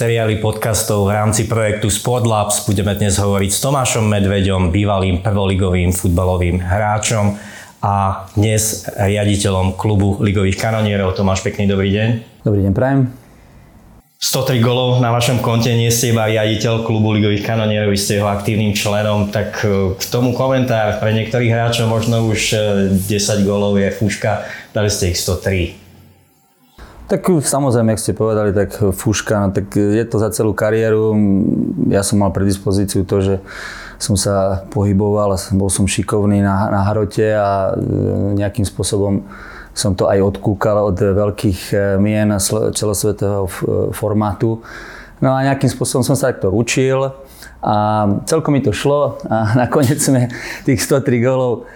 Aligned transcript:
seriáli 0.00 0.40
podcastov 0.40 1.12
v 1.12 1.12
rámci 1.12 1.44
projektu 1.44 1.92
Sportlabs 1.92 2.64
budeme 2.64 2.96
dnes 2.96 3.20
hovoriť 3.20 3.50
s 3.52 3.60
Tomášom 3.60 4.08
Medveďom, 4.08 4.72
bývalým 4.72 5.20
prvoligovým 5.20 5.92
futbalovým 5.92 6.56
hráčom 6.56 7.36
a 7.84 8.24
dnes 8.32 8.88
riaditeľom 8.96 9.76
klubu 9.76 10.16
ligových 10.24 10.56
kanonierov. 10.56 11.12
Tomáš, 11.20 11.44
pekný 11.44 11.68
dobrý 11.68 11.92
deň. 11.92 12.08
Dobrý 12.48 12.64
deň, 12.64 12.72
prajem. 12.72 13.12
103 14.16 14.64
golov 14.64 15.04
na 15.04 15.12
vašom 15.12 15.44
konte, 15.44 15.68
nie 15.76 15.92
ste 15.92 16.16
iba 16.16 16.24
riaditeľ 16.32 16.88
klubu 16.88 17.12
ligových 17.12 17.44
kanonierov, 17.44 17.92
ste 18.00 18.24
jeho 18.24 18.28
aktívnym 18.32 18.72
členom, 18.72 19.28
tak 19.28 19.60
e, 19.68 20.00
k 20.00 20.02
tomu 20.08 20.32
komentár. 20.32 20.96
Pre 20.96 21.12
niektorých 21.12 21.52
hráčov 21.52 21.92
možno 21.92 22.24
už 22.24 22.56
10 23.04 23.04
e, 23.04 23.44
golov 23.44 23.76
je 23.76 23.92
fúška, 23.92 24.48
dali 24.72 24.88
ste 24.88 25.12
ich 25.12 25.20
103. 25.20 25.79
Tak 27.10 27.26
samozrejme, 27.42 27.98
ak 27.98 28.02
ste 28.06 28.14
povedali, 28.14 28.54
tak 28.54 28.70
fúška, 28.94 29.42
no, 29.42 29.50
tak 29.50 29.74
je 29.74 30.04
to 30.06 30.22
za 30.22 30.30
celú 30.30 30.54
kariéru. 30.54 31.18
Ja 31.90 32.06
som 32.06 32.22
mal 32.22 32.30
predispozíciu 32.30 33.02
to, 33.02 33.18
že 33.18 33.34
som 33.98 34.14
sa 34.14 34.62
pohyboval, 34.70 35.34
bol 35.58 35.66
som 35.66 35.90
šikovný 35.90 36.38
na, 36.38 36.70
na 36.70 36.86
hrote 36.86 37.34
a 37.34 37.74
nejakým 38.38 38.62
spôsobom 38.62 39.26
som 39.74 39.98
to 39.98 40.06
aj 40.06 40.22
odkúkal 40.22 40.86
od 40.86 41.02
veľkých 41.02 41.74
mien 41.98 42.30
celosvetového 42.78 43.50
formátu. 43.90 44.62
No 45.18 45.34
a 45.34 45.42
nejakým 45.42 45.66
spôsobom 45.66 46.06
som 46.06 46.14
sa 46.14 46.30
takto 46.30 46.54
učil 46.54 47.10
a 47.58 48.06
celkom 48.30 48.54
mi 48.54 48.62
to 48.62 48.70
šlo 48.70 49.18
a 49.26 49.50
nakoniec 49.66 49.98
sme 49.98 50.30
tých 50.62 50.78
103 50.78 51.26
gólov 51.26 51.66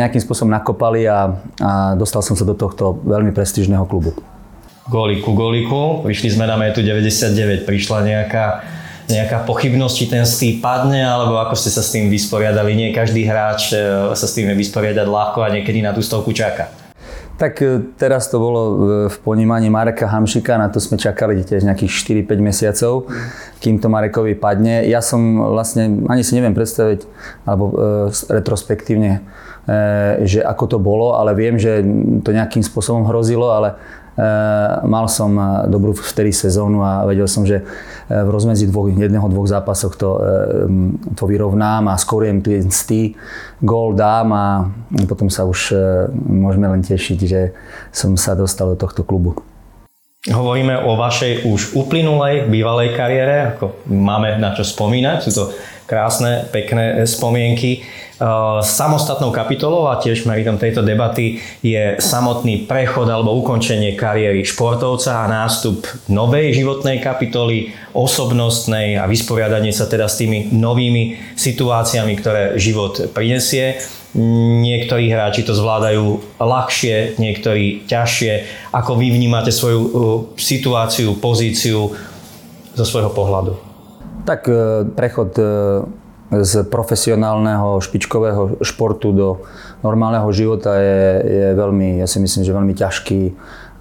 nejakým 0.00 0.24
spôsobom 0.24 0.48
nakopali 0.48 1.04
a, 1.04 1.36
a 1.60 1.92
dostal 1.92 2.24
som 2.24 2.40
sa 2.40 2.48
do 2.48 2.56
tohto 2.56 3.04
veľmi 3.04 3.36
prestížneho 3.36 3.84
klubu 3.84 4.16
góliku 4.88 5.34
góliku. 5.34 6.02
Vyšli 6.02 6.34
sme 6.34 6.46
na 6.46 6.58
metu 6.58 6.82
99, 6.82 7.66
prišla 7.66 7.98
nejaká 8.02 8.46
nejaká 9.10 9.44
pochybnosť, 9.44 9.94
či 9.98 10.06
ten 10.08 10.24
stý 10.24 10.48
padne, 10.62 11.02
alebo 11.02 11.36
ako 11.36 11.58
ste 11.58 11.74
sa 11.74 11.82
s 11.84 11.92
tým 11.92 12.08
vysporiadali. 12.08 12.72
Nie 12.72 12.96
každý 12.96 13.26
hráč 13.26 13.74
e, 13.74 13.76
sa 14.14 14.26
s 14.26 14.32
tým 14.32 14.48
vie 14.48 14.56
vysporiadať 14.62 15.04
ľahko 15.04 15.42
a 15.42 15.52
niekedy 15.52 15.82
na 15.82 15.92
tú 15.92 16.00
stovku 16.00 16.30
čaká. 16.30 16.70
Tak 17.36 17.58
e, 17.58 17.92
teraz 17.98 18.30
to 18.30 18.38
bolo 18.38 18.60
v 19.10 19.16
ponímaní 19.26 19.68
Mareka 19.68 20.06
Hamšika, 20.06 20.54
na 20.54 20.70
to 20.70 20.78
sme 20.78 20.96
čakali 20.96 21.42
tiež 21.42 21.66
nejakých 21.66 22.24
4-5 22.24 22.38
mesiacov, 22.38 23.10
kým 23.58 23.82
to 23.82 23.90
Marekovi 23.90 24.38
padne. 24.38 24.86
Ja 24.86 25.02
som 25.02 25.50
vlastne, 25.50 26.06
ani 26.06 26.22
si 26.22 26.38
neviem 26.38 26.54
predstaviť, 26.54 27.04
alebo 27.42 27.64
e, 27.68 27.74
retrospektívne, 28.30 29.18
e, 29.18 29.20
že 30.24 30.46
ako 30.46 30.64
to 30.70 30.78
bolo, 30.78 31.18
ale 31.18 31.34
viem, 31.34 31.58
že 31.58 31.82
to 32.22 32.30
nejakým 32.30 32.62
spôsobom 32.62 33.02
hrozilo, 33.10 33.50
ale 33.50 33.74
mal 34.84 35.08
som 35.08 35.32
eh, 35.36 35.46
dobrú 35.72 35.96
vtedy 35.96 36.36
sezónu 36.36 36.84
a 36.84 37.08
vedel 37.08 37.24
som, 37.24 37.48
že 37.48 37.64
eh, 37.64 38.22
v 38.22 38.28
rozmedzi 38.28 38.68
dvoch, 38.68 38.92
jedného, 38.92 39.24
dvoch 39.32 39.48
zápasoch 39.48 39.96
to, 39.96 40.10
to 41.16 41.24
vyrovnám 41.24 41.88
a 41.88 41.96
skoriem 41.96 42.44
ten 42.44 42.68
stý, 42.68 43.16
gól 43.64 43.96
dám 43.96 44.28
a 44.32 44.46
potom 45.08 45.32
sa 45.32 45.48
už 45.48 45.72
môžeme 46.12 46.68
len 46.68 46.84
tešiť, 46.84 47.18
že 47.24 47.56
som 47.88 48.14
sa 48.20 48.36
dostal 48.36 48.72
do 48.72 48.76
tohto 48.76 49.00
klubu. 49.06 49.40
Hovoríme 50.22 50.86
o 50.86 50.94
vašej 50.94 51.50
už 51.50 51.74
uplynulej, 51.74 52.46
bývalej 52.46 52.94
kariére, 52.94 53.58
ako 53.58 53.82
máme 53.90 54.38
na 54.38 54.54
čo 54.54 54.62
spomínať, 54.62 55.18
sú 55.18 55.30
to 55.34 55.44
krásne, 55.92 56.48
pekné 56.48 57.04
spomienky. 57.04 57.84
Eh, 58.22 58.62
samostatnou 58.62 59.34
kapitolou 59.34 59.90
a 59.90 59.98
tiež 59.98 60.30
meritom 60.30 60.54
tejto 60.54 60.86
debaty 60.86 61.42
je 61.58 61.98
samotný 61.98 62.70
prechod 62.70 63.10
alebo 63.10 63.34
ukončenie 63.34 63.98
kariéry 63.98 64.46
športovca 64.46 65.26
a 65.26 65.30
nástup 65.32 65.82
novej 66.06 66.54
životnej 66.54 67.02
kapitoly, 67.02 67.74
osobnostnej 67.90 68.94
a 68.94 69.10
vysporiadanie 69.10 69.74
sa 69.74 69.90
teda 69.90 70.06
s 70.06 70.22
tými 70.22 70.54
novými 70.54 71.34
situáciami, 71.34 72.14
ktoré 72.14 72.42
život 72.62 73.10
prinesie. 73.10 73.82
Niektorí 74.62 75.10
hráči 75.10 75.42
to 75.42 75.58
zvládajú 75.58 76.38
ľahšie, 76.38 77.18
niektorí 77.18 77.90
ťažšie. 77.90 78.32
Ako 78.70 79.02
vy 79.02 79.18
vnímate 79.18 79.50
svoju 79.50 79.80
eh, 79.82 79.92
situáciu, 80.38 81.18
pozíciu 81.18 81.90
zo 82.78 82.84
svojho 82.86 83.10
pohľadu? 83.10 83.71
Tak 84.22 84.48
eh, 84.48 84.86
prechod 84.94 85.34
z 86.40 86.64
profesionálneho 86.64 87.76
špičkového 87.84 88.64
športu 88.64 89.12
do 89.12 89.28
normálneho 89.84 90.24
života 90.32 90.80
je, 90.80 91.04
je 91.20 91.46
veľmi, 91.52 92.00
ja 92.00 92.08
si 92.08 92.24
myslím, 92.24 92.40
že 92.40 92.56
veľmi 92.56 92.72
ťažký. 92.72 93.22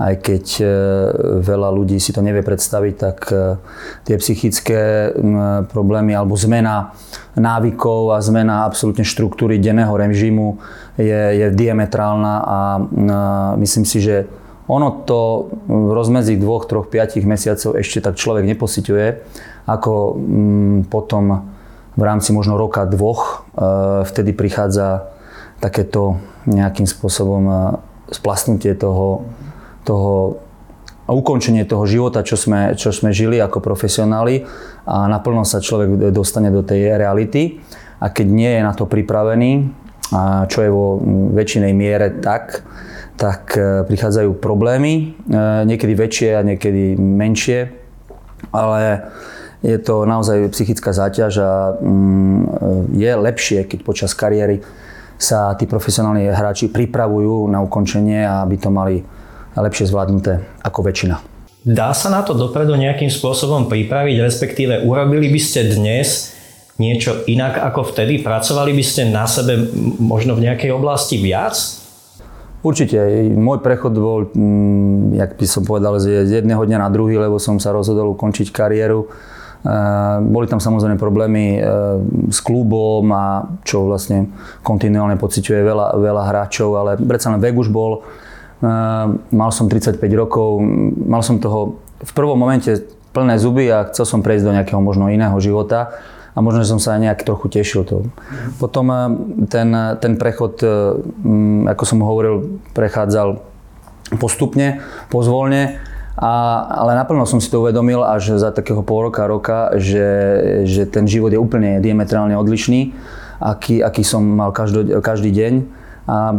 Aj 0.02 0.18
keď 0.18 0.46
e, 0.60 0.66
veľa 1.46 1.70
ľudí 1.70 2.02
si 2.02 2.10
to 2.10 2.26
nevie 2.26 2.42
predstaviť, 2.42 2.94
tak 2.98 3.18
e, 3.30 3.56
tie 4.04 4.18
psychické 4.18 5.14
problémy 5.70 6.18
alebo 6.18 6.34
zmena 6.34 6.98
návykov 7.38 8.12
a 8.12 8.20
zmena 8.20 8.66
absolútne 8.66 9.06
štruktúry 9.06 9.62
denného 9.62 9.94
režimu 9.94 10.58
je, 10.98 11.22
je 11.38 11.48
diametrálna 11.54 12.36
a 12.42 12.60
myslím 13.62 13.86
si, 13.86 14.02
že 14.02 14.26
ono 14.66 15.06
to 15.06 15.54
v 15.70 15.94
rozmedzi 15.94 16.34
dvoch, 16.42 16.66
troch, 16.66 16.90
piatich 16.90 17.28
mesiacov 17.28 17.78
ešte 17.78 18.02
tak 18.02 18.18
človek 18.18 18.50
neposiťuje, 18.50 19.08
ako 19.72 20.20
potom 20.92 21.52
v 21.96 22.04
rámci 22.04 22.32
možno 22.32 22.56
roka, 22.56 22.88
dvoch, 22.88 23.44
e, 23.56 24.04
vtedy 24.08 24.32
prichádza 24.32 25.12
takéto 25.60 26.18
nejakým 26.48 26.88
spôsobom 26.88 27.44
e, 27.46 27.56
splasnutie 28.12 28.76
toho, 28.76 29.28
toho 29.84 30.40
a 31.10 31.12
ukončenie 31.12 31.68
toho 31.68 31.84
života, 31.84 32.24
čo 32.24 32.40
sme, 32.40 32.78
čo 32.80 32.96
sme 32.96 33.12
žili 33.12 33.36
ako 33.44 33.60
profesionáli 33.60 34.48
a 34.88 35.12
naplno 35.12 35.44
sa 35.44 35.60
človek 35.60 36.14
dostane 36.16 36.48
do 36.48 36.64
tej 36.64 36.96
reality. 36.96 37.60
A 38.00 38.08
keď 38.08 38.28
nie 38.32 38.48
je 38.48 38.62
na 38.64 38.72
to 38.72 38.88
pripravený, 38.88 39.68
a 40.12 40.48
čo 40.48 40.64
je 40.64 40.72
vo 40.72 41.00
väčšinej 41.36 41.74
miere 41.76 42.16
tak, 42.24 42.64
tak 43.20 43.54
e, 43.60 43.84
prichádzajú 43.84 44.40
problémy, 44.40 45.14
niekedy 45.68 45.94
väčšie 45.94 46.30
a 46.40 46.42
niekedy 46.48 46.96
menšie, 46.98 47.70
ale 48.56 49.12
je 49.62 49.78
to 49.78 50.10
naozaj 50.10 50.50
psychická 50.54 50.90
záťaž 50.90 51.34
a 51.42 51.52
mm, 51.78 52.42
je 52.98 53.12
lepšie, 53.14 53.60
keď 53.70 53.80
počas 53.86 54.12
kariéry 54.18 54.66
sa 55.22 55.54
tí 55.54 55.70
profesionálni 55.70 56.34
hráči 56.34 56.74
pripravujú 56.74 57.46
na 57.46 57.62
ukončenie 57.62 58.26
a 58.26 58.42
aby 58.42 58.58
to 58.58 58.74
mali 58.74 59.06
lepšie 59.54 59.86
zvládnuté 59.86 60.42
ako 60.66 60.80
väčšina. 60.82 61.16
Dá 61.62 61.94
sa 61.94 62.10
na 62.10 62.26
to 62.26 62.34
dopredu 62.34 62.74
nejakým 62.74 63.14
spôsobom 63.14 63.70
pripraviť, 63.70 64.18
respektíve 64.18 64.82
urobili 64.82 65.30
by 65.30 65.38
ste 65.38 65.70
dnes 65.78 66.34
niečo 66.82 67.22
inak 67.30 67.62
ako 67.62 67.94
vtedy? 67.94 68.26
Pracovali 68.26 68.74
by 68.74 68.82
ste 68.82 69.14
na 69.14 69.30
sebe 69.30 69.70
možno 70.02 70.34
v 70.34 70.50
nejakej 70.50 70.74
oblasti 70.74 71.22
viac? 71.22 71.54
Určite. 72.66 72.98
Môj 73.38 73.62
prechod 73.62 73.94
bol, 73.94 74.26
mm, 74.34 75.18
jak 75.22 75.38
by 75.38 75.46
som 75.46 75.62
povedal, 75.62 76.02
z 76.02 76.26
jedného 76.26 76.66
dňa 76.66 76.82
na 76.82 76.90
druhý, 76.90 77.22
lebo 77.22 77.38
som 77.38 77.62
sa 77.62 77.70
rozhodol 77.70 78.18
ukončiť 78.18 78.50
kariéru 78.50 79.06
boli 80.26 80.50
tam 80.50 80.58
samozrejme 80.58 80.98
problémy 80.98 81.62
eh, 81.62 81.64
s 82.34 82.42
klubom 82.42 83.06
a 83.14 83.46
čo 83.62 83.86
vlastne 83.86 84.34
kontinuálne 84.66 85.22
pociťuje 85.22 85.62
veľa, 85.62 85.88
veľa 86.02 86.24
hráčov, 86.34 86.70
ale 86.74 86.92
predsa 86.98 87.30
len 87.30 87.38
vek 87.38 87.54
už 87.54 87.70
bol. 87.70 88.02
Eh, 88.02 89.06
mal 89.14 89.50
som 89.54 89.70
35 89.70 90.02
rokov, 90.18 90.66
mal 91.06 91.22
som 91.22 91.38
toho 91.38 91.78
v 92.02 92.12
prvom 92.18 92.34
momente 92.34 92.74
plné 93.14 93.38
zuby 93.38 93.70
a 93.70 93.86
chcel 93.94 94.10
som 94.10 94.26
prejsť 94.26 94.44
do 94.50 94.56
nejakého 94.58 94.82
možno 94.82 95.14
iného 95.14 95.38
života 95.38 95.94
a 96.34 96.40
možno, 96.40 96.64
som 96.64 96.80
sa 96.80 96.96
aj 96.96 97.04
nejak 97.06 97.22
trochu 97.28 97.52
tešil 97.52 97.84
to. 97.84 98.08
Potom 98.56 98.88
ten, 99.52 99.68
ten 100.00 100.16
prechod, 100.16 100.64
ako 101.68 101.84
som 101.84 102.00
hovoril, 102.00 102.64
prechádzal 102.72 103.36
postupne, 104.16 104.80
pozvolne 105.12 105.91
a, 106.20 106.32
ale 106.68 106.92
naplno 107.00 107.24
som 107.24 107.40
si 107.40 107.48
to 107.48 107.64
uvedomil 107.64 108.04
až 108.04 108.36
za 108.36 108.52
takého 108.52 108.84
pol 108.84 109.08
roka, 109.08 109.24
roka, 109.24 109.60
že, 109.80 110.08
že 110.68 110.84
ten 110.84 111.08
život 111.08 111.32
je 111.32 111.40
úplne 111.40 111.80
diametrálne 111.80 112.36
odlišný, 112.36 112.92
aký, 113.40 113.80
aký 113.80 114.04
som 114.04 114.24
mal 114.24 114.52
každý, 114.52 115.00
každý 115.00 115.32
deň. 115.32 115.54
A 116.12 116.36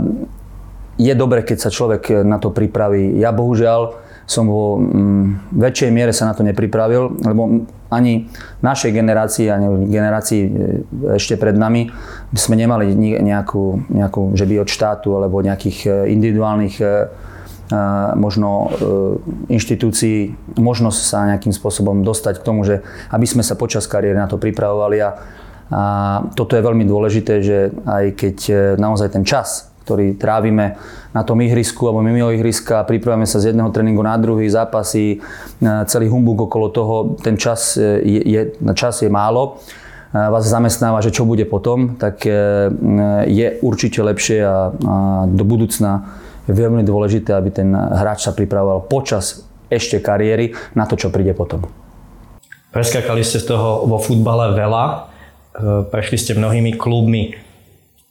je 1.00 1.12
dobre, 1.16 1.40
keď 1.40 1.58
sa 1.68 1.70
človek 1.72 2.22
na 2.22 2.36
to 2.36 2.52
pripraví. 2.52 3.16
Ja 3.16 3.32
bohužiaľ 3.32 3.96
som 4.28 4.46
vo 4.46 4.78
mm, 4.78 5.56
väčšej 5.56 5.90
miere 5.90 6.14
sa 6.14 6.30
na 6.30 6.34
to 6.36 6.46
nepripravil, 6.46 7.20
lebo 7.26 7.66
ani 7.90 8.30
našej 8.64 8.94
generácii, 8.94 9.50
ani 9.50 9.90
generácii 9.90 10.40
e, 10.40 10.50
ešte 11.18 11.36
pred 11.36 11.58
nami 11.58 11.90
sme 12.32 12.56
nemali 12.56 12.94
nejakú, 12.96 13.92
nejakú 13.92 14.32
že 14.32 14.46
by 14.46 14.62
od 14.62 14.70
štátu 14.70 15.18
alebo 15.18 15.42
nejakých 15.42 15.78
e, 15.84 15.90
individuálnych 16.14 16.76
e, 16.80 16.86
možno 18.16 18.48
e, 18.50 18.68
inštitúcií 19.54 20.34
možnosť 20.58 21.00
sa 21.00 21.28
nejakým 21.28 21.54
spôsobom 21.54 22.04
dostať 22.04 22.40
k 22.40 22.46
tomu, 22.46 22.66
že 22.66 22.84
aby 23.12 23.24
sme 23.24 23.40
sa 23.40 23.56
počas 23.56 23.88
kariéry 23.88 24.18
na 24.18 24.28
to 24.28 24.36
pripravovali 24.36 24.98
a, 25.00 25.10
a 25.72 25.82
toto 26.36 26.56
je 26.58 26.64
veľmi 26.64 26.84
dôležité, 26.84 27.34
že 27.40 27.58
aj 27.86 28.04
keď 28.18 28.36
e, 28.48 28.52
naozaj 28.76 29.08
ten 29.16 29.24
čas, 29.24 29.72
ktorý 29.82 30.14
trávime 30.14 30.78
na 31.10 31.26
tom 31.26 31.42
ihrisku 31.42 31.88
alebo 31.88 32.04
mimo 32.06 32.30
ihriska, 32.30 32.86
pripravujeme 32.86 33.26
sa 33.26 33.42
z 33.42 33.52
jedného 33.52 33.72
tréningu 33.74 34.00
na 34.00 34.14
druhý, 34.14 34.46
zápasy, 34.46 35.18
celý 35.90 36.06
humbug 36.06 36.46
okolo 36.46 36.66
toho, 36.70 36.94
ten 37.18 37.34
čas 37.34 37.74
je, 37.76 38.22
je, 38.22 38.42
čas 38.78 39.02
je 39.02 39.10
málo. 39.10 39.58
Vás 40.14 40.46
zamestnáva, 40.46 41.02
že 41.02 41.10
čo 41.10 41.26
bude 41.26 41.42
potom, 41.50 41.98
tak 41.98 42.22
je 43.26 43.46
určite 43.58 43.98
lepšie 44.00 44.38
a, 44.44 44.70
a 44.70 44.96
do 45.26 45.44
budúcna 45.44 46.22
je 46.46 46.52
veľmi 46.52 46.82
dôležité, 46.82 47.34
aby 47.34 47.50
ten 47.54 47.70
hráč 47.74 48.26
sa 48.26 48.34
pripravoval 48.34 48.90
počas 48.90 49.46
ešte 49.70 50.02
kariéry 50.02 50.52
na 50.76 50.84
to, 50.84 50.98
čo 50.98 51.08
príde 51.08 51.32
potom. 51.32 51.64
Preskakali 52.72 53.20
ste 53.20 53.40
z 53.40 53.52
toho 53.52 53.84
vo 53.84 54.00
futbale 54.00 54.56
veľa, 54.56 54.84
e, 54.88 54.96
prešli 55.92 56.16
ste 56.16 56.32
mnohými 56.36 56.76
klubmi. 56.76 57.36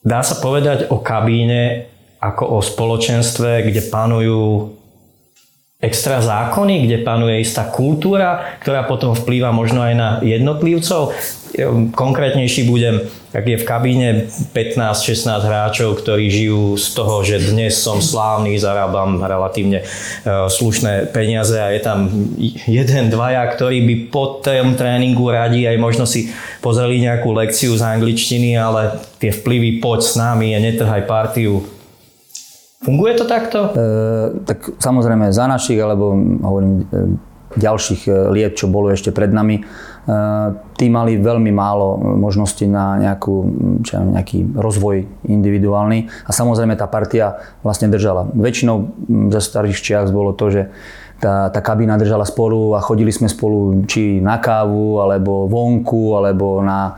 Dá 0.01 0.21
sa 0.21 0.37
povedať 0.37 0.89
o 0.93 1.01
kabíne 1.01 1.89
ako 2.21 2.43
o 2.45 2.59
spoločenstve, 2.61 3.65
kde 3.65 3.81
panujú 3.89 4.77
extra 5.81 6.21
zákony, 6.21 6.85
kde 6.85 7.01
panuje 7.01 7.41
istá 7.41 7.65
kultúra, 7.65 8.57
ktorá 8.61 8.85
potom 8.85 9.17
vplýva 9.17 9.49
možno 9.49 9.81
aj 9.81 9.93
na 9.97 10.09
jednotlivcov. 10.21 11.17
Konkrétnejší 11.97 12.69
budem, 12.69 13.09
ak 13.31 13.45
je 13.47 13.57
v 13.57 13.65
kabíne 13.65 14.07
15-16 14.51 15.47
hráčov, 15.47 16.03
ktorí 16.03 16.27
žijú 16.27 16.75
z 16.75 16.87
toho, 16.91 17.23
že 17.23 17.39
dnes 17.39 17.79
som 17.79 18.03
slávny, 18.03 18.59
zarábam 18.59 19.23
relatívne 19.23 19.81
e, 19.81 19.85
slušné 20.51 21.15
peniaze 21.15 21.55
a 21.55 21.71
je 21.71 21.79
tam 21.79 22.11
jeden, 22.67 23.07
dvaja, 23.07 23.47
ktorí 23.55 23.87
by 23.87 23.95
po 24.11 24.43
tom 24.43 24.75
tréningu 24.75 25.31
radi 25.31 25.63
aj 25.63 25.77
možno 25.79 26.03
si 26.03 26.27
pozreli 26.59 26.99
nejakú 26.99 27.31
lekciu 27.31 27.71
z 27.71 27.83
angličtiny, 27.87 28.59
ale 28.59 28.99
tie 29.23 29.31
vplyvy 29.31 29.79
poď 29.79 29.99
s 30.03 30.13
nami 30.19 30.51
a 30.51 30.59
netrhaj 30.59 31.07
partiu 31.07 31.63
Funguje 32.81 33.13
to 33.13 33.29
takto? 33.29 33.69
E, 33.69 34.41
tak 34.41 34.81
samozrejme 34.81 35.29
za 35.29 35.45
našich, 35.45 35.77
alebo 35.77 36.17
hovorím, 36.41 36.89
e, 36.89 37.13
ďalších 37.61 38.09
e, 38.09 38.11
liet, 38.33 38.57
čo 38.57 38.65
bolo 38.73 38.89
ešte 38.89 39.13
pred 39.13 39.29
nami, 39.29 39.61
tí 40.77 40.85
mali 40.89 41.21
veľmi 41.21 41.53
málo 41.53 42.01
možností 42.17 42.65
na 42.65 42.97
nejakú, 42.97 43.35
čo 43.85 43.91
ja, 43.97 44.01
nejaký 44.01 44.57
rozvoj 44.57 45.05
individuálny 45.29 46.09
a 46.25 46.31
samozrejme 46.33 46.73
tá 46.73 46.89
partia 46.89 47.37
vlastne 47.61 47.85
držala. 47.85 48.25
Väčšinou 48.33 48.89
za 49.29 49.41
starých 49.45 49.77
čiach 49.77 50.09
bolo 50.09 50.33
to, 50.33 50.49
že 50.49 50.63
tá, 51.21 51.53
tá 51.53 51.61
kabína 51.61 52.01
držala 52.01 52.25
spolu 52.25 52.73
a 52.73 52.81
chodili 52.81 53.13
sme 53.13 53.29
spolu 53.29 53.85
či 53.85 54.17
na 54.17 54.41
kávu, 54.41 55.05
alebo 55.05 55.45
vonku, 55.45 56.17
alebo 56.17 56.65
na 56.65 56.97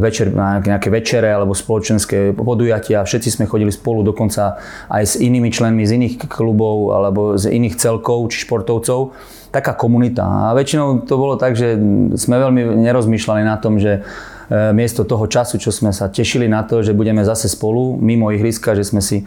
večer, 0.00 0.32
na 0.32 0.60
nejaké 0.60 0.88
večere 0.88 1.28
alebo 1.28 1.52
spoločenské 1.52 2.32
podujatia. 2.32 3.04
Všetci 3.04 3.40
sme 3.40 3.44
chodili 3.44 3.68
spolu, 3.68 4.00
dokonca 4.00 4.56
aj 4.88 5.04
s 5.04 5.14
inými 5.20 5.52
členmi 5.52 5.84
z 5.84 6.00
iných 6.00 6.14
klubov 6.28 6.96
alebo 6.96 7.36
z 7.36 7.52
iných 7.52 7.76
celkov 7.76 8.32
či 8.32 8.48
športovcov. 8.48 9.12
Taká 9.50 9.74
komunita. 9.74 10.22
A 10.22 10.54
väčšinou 10.54 11.04
to 11.04 11.14
bolo 11.18 11.34
tak, 11.34 11.58
že 11.58 11.74
sme 12.14 12.36
veľmi 12.38 12.86
nerozmýšľali 12.86 13.42
na 13.42 13.58
tom, 13.58 13.82
že 13.82 14.00
E, 14.00 14.39
miesto 14.74 15.06
toho 15.06 15.30
času, 15.30 15.62
čo 15.62 15.70
sme 15.70 15.94
sa 15.94 16.10
tešili 16.10 16.50
na 16.50 16.66
to, 16.66 16.82
že 16.82 16.90
budeme 16.90 17.22
zase 17.22 17.46
spolu 17.46 17.94
mimo 18.02 18.34
ihriska, 18.34 18.74
že 18.74 18.82
sme 18.82 18.98
si 18.98 19.22
e, 19.22 19.24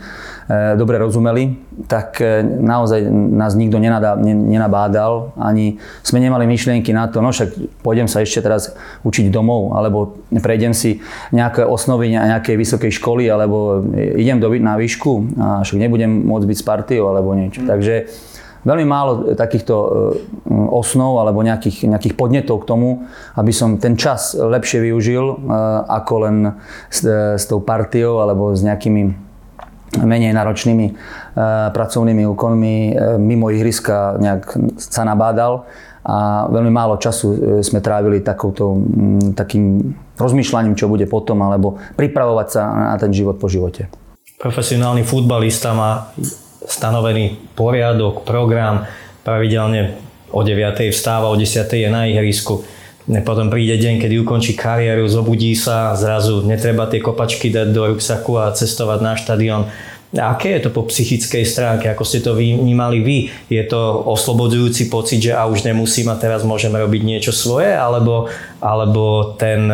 dobre 0.75 0.99
rozumeli, 0.99 1.55
tak 1.87 2.19
e, 2.19 2.43
naozaj 2.43 3.07
nás 3.11 3.55
nikto 3.55 3.79
nenadá, 3.79 4.19
nenabádal, 4.19 5.31
ani 5.39 5.79
sme 6.03 6.19
nemali 6.19 6.43
myšlienky 6.43 6.91
na 6.91 7.07
to, 7.07 7.23
no 7.23 7.31
však 7.31 7.55
pôjdem 7.79 8.11
sa 8.11 8.19
ešte 8.19 8.43
teraz 8.43 8.75
učiť 9.07 9.31
domov, 9.31 9.79
alebo 9.79 10.19
prejdem 10.43 10.75
si 10.75 10.99
nejaké 11.31 11.63
osnovy 11.63 12.11
nejakej 12.11 12.59
vysokej 12.59 12.91
školy, 12.99 13.31
alebo 13.31 13.79
idem 13.95 14.43
do, 14.43 14.51
na 14.59 14.75
výšku 14.75 15.39
a 15.39 15.47
však 15.63 15.79
nebudem 15.79 16.27
môcť 16.27 16.45
byť 16.51 16.57
s 16.59 16.65
partiou, 16.67 17.07
alebo 17.07 17.31
niečo. 17.31 17.63
Mm. 17.63 17.67
Takže 17.71 17.93
veľmi 18.63 18.85
málo 18.87 19.11
takýchto 19.35 19.75
e, 19.75 19.87
osnov 20.71 21.19
alebo 21.19 21.43
nejakých, 21.43 21.87
nejakých 21.87 22.15
podnetov 22.15 22.63
k 22.63 22.67
tomu, 22.67 22.89
aby 23.35 23.51
som 23.51 23.77
ten 23.77 23.99
čas 23.99 24.35
lepšie 24.35 24.83
využil 24.89 25.23
e, 25.23 25.35
ako 25.87 26.13
len 26.27 26.35
s, 26.87 27.03
e, 27.03 27.37
s 27.37 27.43
tou 27.47 27.59
partiou 27.59 28.23
alebo 28.23 28.55
s 28.55 28.63
nejakými 28.63 29.31
menej 29.93 30.33
náročnými 30.33 30.97
pracovnými 31.69 32.25
úkonmi 32.25 32.97
mimo 33.21 33.53
ihriska 33.53 34.17
nejak 34.17 34.57
sa 34.81 35.05
nabádal 35.05 35.69
a 36.01 36.49
veľmi 36.49 36.73
málo 36.73 36.97
času 36.97 37.61
sme 37.61 37.77
trávili 37.77 38.25
takouto, 38.25 38.73
takým 39.37 39.93
rozmýšľaním, 40.17 40.73
čo 40.73 40.89
bude 40.89 41.05
potom, 41.05 41.45
alebo 41.45 41.77
pripravovať 41.93 42.47
sa 42.49 42.61
na 42.73 42.97
ten 42.97 43.13
život 43.13 43.37
po 43.37 43.45
živote. 43.45 43.85
Profesionálny 44.41 45.05
futbalista 45.05 45.77
má 45.77 46.09
stanovený 46.67 47.53
poriadok, 47.55 48.23
program, 48.23 48.87
pravidelne 49.23 49.95
o 50.33 50.41
9. 50.41 50.89
vstáva, 50.89 51.29
o 51.29 51.35
10. 51.35 51.63
je 51.69 51.89
na 51.89 52.09
ihrisku. 52.09 52.65
Potom 53.03 53.51
príde 53.51 53.75
deň, 53.75 53.99
kedy 53.99 54.15
ukončí 54.23 54.55
kariéru, 54.55 55.03
zobudí 55.11 55.51
sa, 55.59 55.91
zrazu 55.91 56.39
netreba 56.47 56.87
tie 56.87 57.03
kopačky 57.03 57.51
dať 57.51 57.75
do 57.75 57.91
ruksaku 57.91 58.39
a 58.39 58.55
cestovať 58.55 58.99
na 59.03 59.13
štadión. 59.19 59.67
Aké 60.13 60.55
je 60.55 60.69
to 60.69 60.69
po 60.69 60.85
psychickej 60.87 61.43
stránke? 61.43 61.89
Ako 61.89 62.05
ste 62.05 62.21
to 62.21 62.37
vnímali 62.37 63.01
vy? 63.01 63.17
Je 63.49 63.65
to 63.65 64.05
oslobodzujúci 64.07 64.87
pocit, 64.87 65.19
že 65.19 65.33
a 65.33 65.49
už 65.49 65.65
nemusím 65.65 66.13
a 66.13 66.21
teraz 66.21 66.45
môžem 66.45 66.69
robiť 66.69 67.01
niečo 67.01 67.33
svoje? 67.33 67.73
Alebo, 67.73 68.29
alebo 68.61 69.35
ten 69.35 69.67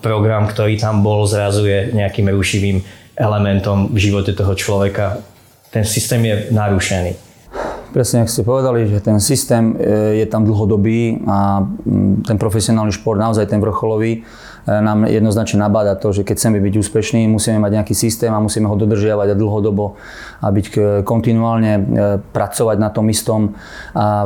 program, 0.00 0.48
ktorý 0.48 0.80
tam 0.80 1.04
bol, 1.04 1.28
zrazu 1.28 1.68
je 1.68 1.92
nejakým 1.92 2.32
rušivým 2.32 2.80
elementom 3.20 3.92
v 3.92 3.98
živote 4.00 4.32
toho 4.32 4.56
človeka? 4.56 5.22
Ten 5.72 5.84
systém 5.84 6.20
je 6.24 6.34
narušený. 6.52 7.32
Presne, 7.92 8.24
ak 8.24 8.32
ste 8.32 8.40
povedali, 8.40 8.88
že 8.88 9.04
ten 9.04 9.20
systém 9.20 9.76
e, 9.76 10.24
je 10.24 10.26
tam 10.28 10.48
dlhodobý 10.48 11.28
a 11.28 11.60
mm, 11.60 12.24
ten 12.24 12.40
profesionálny 12.40 12.88
šport, 12.88 13.20
naozaj 13.20 13.52
ten 13.52 13.60
vrcholový, 13.60 14.24
e, 14.24 14.72
nám 14.72 15.04
jednoznačne 15.04 15.60
nabáda 15.60 15.92
to, 16.00 16.08
že 16.08 16.24
keď 16.24 16.40
chceme 16.40 16.56
byť 16.64 16.74
úspešní, 16.80 17.28
musíme 17.28 17.60
mať 17.60 17.72
nejaký 17.76 17.92
systém 17.92 18.32
a 18.32 18.40
musíme 18.40 18.64
ho 18.64 18.80
dodržiavať 18.80 19.36
a 19.36 19.36
dlhodobo 19.36 20.00
a 20.40 20.48
byť 20.48 20.66
kontinuálne 21.04 21.72
e, 21.76 21.80
pracovať 22.32 22.76
na 22.80 22.88
tom 22.88 23.12
istom 23.12 23.60
a 23.92 24.24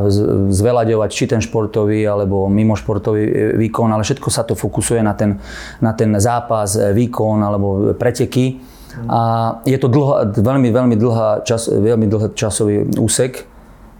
zveľaďovať 0.54 1.10
či 1.10 1.24
ten 1.26 1.42
športový 1.42 2.06
alebo 2.06 2.46
mimo 2.46 2.78
športový 2.78 3.58
výkon, 3.58 3.90
ale 3.90 4.06
všetko 4.06 4.30
sa 4.30 4.46
to 4.46 4.54
fokusuje 4.54 5.02
na 5.02 5.18
ten, 5.18 5.42
na 5.82 5.90
ten 5.90 6.14
zápas, 6.22 6.78
výkon 6.94 7.42
alebo 7.42 7.98
preteky 7.98 8.75
a 9.04 9.20
je 9.68 9.76
to 9.76 9.92
dlho, 9.92 10.32
veľmi, 10.32 10.72
veľmi, 10.72 10.96
dlhá 10.96 11.44
čas, 11.44 11.68
veľmi 11.68 12.08
dlhý 12.08 12.32
časový 12.32 12.96
úsek, 12.96 13.44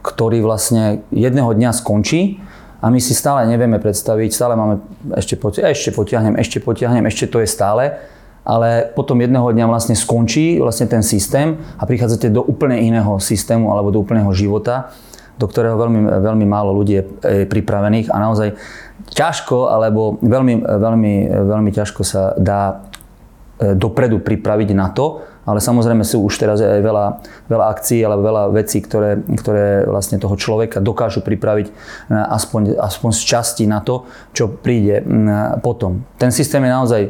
ktorý 0.00 0.40
vlastne 0.40 1.04
jedného 1.12 1.52
dňa 1.52 1.70
skončí 1.76 2.40
a 2.80 2.88
my 2.88 3.00
si 3.02 3.12
stále 3.12 3.44
nevieme 3.44 3.76
predstaviť, 3.76 4.30
stále 4.32 4.54
máme 4.56 4.80
ešte, 5.18 5.36
ešte 5.60 5.90
potiahnem, 5.92 6.38
ešte 6.38 6.62
potiahnem, 6.62 7.04
ešte 7.10 7.26
to 7.28 7.42
je 7.42 7.48
stále, 7.50 7.98
ale 8.46 8.94
potom 8.94 9.18
jedného 9.18 9.50
dňa 9.50 9.66
vlastne 9.66 9.98
skončí 9.98 10.62
vlastne 10.62 10.86
ten 10.86 11.02
systém 11.02 11.58
a 11.76 11.82
prichádzate 11.82 12.30
do 12.30 12.46
úplne 12.46 12.78
iného 12.78 13.18
systému 13.18 13.74
alebo 13.74 13.90
do 13.90 13.98
úplného 13.98 14.30
života, 14.30 14.94
do 15.36 15.50
ktorého 15.50 15.76
veľmi, 15.76 16.00
veľmi 16.22 16.46
málo 16.46 16.72
ľudí 16.72 17.02
je 17.02 17.04
pripravených 17.50 18.08
a 18.08 18.16
naozaj 18.22 18.54
ťažko 19.12 19.68
alebo 19.68 20.16
veľmi, 20.22 20.62
veľmi, 20.62 21.14
veľmi 21.28 21.70
ťažko 21.74 22.00
sa 22.06 22.32
dá 22.38 22.86
dopredu 23.56 24.20
pripraviť 24.20 24.70
na 24.76 24.92
to, 24.92 25.24
ale 25.46 25.62
samozrejme 25.62 26.02
sú 26.02 26.26
už 26.26 26.42
teraz 26.42 26.58
aj 26.58 26.82
veľa, 26.82 27.06
veľa 27.48 27.66
akcií 27.72 28.02
alebo 28.02 28.26
veľa 28.26 28.42
vecí, 28.52 28.82
ktoré, 28.82 29.22
ktoré 29.22 29.86
vlastne 29.86 30.18
toho 30.18 30.34
človeka 30.34 30.82
dokážu 30.82 31.22
pripraviť 31.22 31.70
aspoň, 32.10 32.76
aspoň 32.76 33.10
z 33.14 33.22
časti 33.22 33.64
na 33.64 33.80
to, 33.80 34.04
čo 34.34 34.50
príde 34.50 35.06
potom. 35.62 36.04
Ten 36.18 36.34
systém 36.34 36.60
je 36.66 36.72
naozaj 36.74 37.02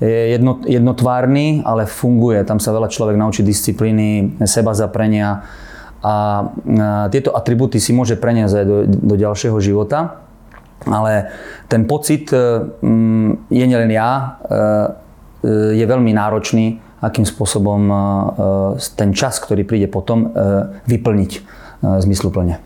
jedno, 0.00 0.62
jednotvárny, 0.64 1.66
ale 1.66 1.90
funguje. 1.90 2.40
Tam 2.46 2.62
sa 2.62 2.72
veľa 2.72 2.88
človek 2.88 3.18
naučí 3.18 3.42
disciplíny, 3.42 4.38
seba 4.46 4.72
zaprenia 4.72 5.44
a 6.02 6.48
tieto 7.10 7.34
atributy 7.34 7.82
si 7.82 7.92
môže 7.92 8.14
preniesť 8.16 8.54
aj 8.62 8.66
do, 8.66 8.76
do 8.86 9.14
ďalšieho 9.18 9.58
života. 9.58 10.22
Ale 10.82 11.30
ten 11.70 11.86
pocit 11.86 12.26
je 13.50 13.64
nielen 13.70 13.90
ja, 13.94 14.42
E, 14.42 15.01
je 15.46 15.84
veľmi 15.84 16.14
náročný, 16.14 16.78
akým 17.02 17.26
spôsobom 17.26 17.82
e, 17.90 17.94
e, 17.94 17.98
ten 18.94 19.10
čas, 19.10 19.42
ktorý 19.42 19.66
príde 19.66 19.90
potom, 19.90 20.30
vyplniť 20.86 21.32
zmysluplne. 21.82 22.62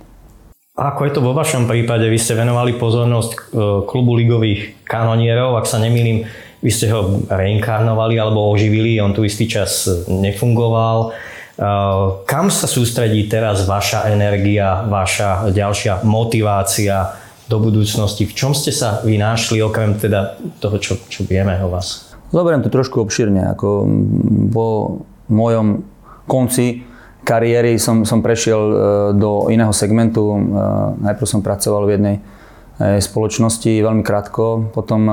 Ako 0.76 1.08
je 1.08 1.12
to 1.16 1.24
vo 1.24 1.32
vašom 1.32 1.64
prípade? 1.64 2.04
Vy 2.04 2.20
ste 2.20 2.36
venovali 2.36 2.76
pozornosť 2.76 3.48
klubu 3.88 4.12
ligových 4.12 4.84
kanonierov, 4.84 5.56
ak 5.56 5.64
sa 5.64 5.80
nemýlim, 5.80 6.28
vy 6.60 6.70
ste 6.74 6.92
ho 6.92 7.24
reinkarnovali 7.24 8.20
alebo 8.20 8.52
oživili, 8.52 9.00
on 9.00 9.16
tu 9.16 9.24
istý 9.24 9.48
čas 9.48 9.88
nefungoval. 10.04 11.16
Kam 12.28 12.52
sa 12.52 12.68
sústredí 12.68 13.24
teraz 13.24 13.64
vaša 13.64 14.12
energia, 14.12 14.84
vaša 14.84 15.48
ďalšia 15.48 16.04
motivácia 16.04 17.16
do 17.48 17.56
budúcnosti? 17.56 18.28
V 18.28 18.36
čom 18.36 18.52
ste 18.52 18.76
sa 18.76 19.00
vynášli, 19.00 19.64
okrem 19.64 19.96
teda 19.96 20.36
toho, 20.60 20.76
čo, 20.76 21.00
čo 21.08 21.24
vieme 21.24 21.56
o 21.64 21.72
vás? 21.72 22.05
Zoberiem 22.34 22.62
to 22.62 22.70
trošku 22.70 22.98
obširne. 22.98 23.54
Ako 23.54 23.86
po 24.50 24.66
mojom 25.30 25.86
konci 26.26 26.82
kariéry 27.26 27.78
som, 27.82 28.06
som 28.06 28.22
prešiel 28.22 28.60
e, 28.60 28.74
do 29.18 29.50
iného 29.50 29.74
segmentu. 29.74 30.22
E, 30.30 30.38
najprv 31.02 31.26
som 31.26 31.42
pracoval 31.42 31.82
v 31.86 31.94
jednej 31.98 32.16
e, 32.78 33.02
spoločnosti 33.02 33.66
veľmi 33.66 34.06
krátko, 34.06 34.70
potom 34.70 35.10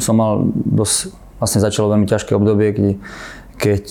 som 0.00 0.14
mal 0.20 0.44
dosť, 0.52 1.16
vlastne 1.40 1.64
začalo 1.64 1.96
veľmi 1.96 2.04
ťažké 2.04 2.36
obdobie, 2.36 2.76
keď, 2.76 2.86
keď 3.56 3.84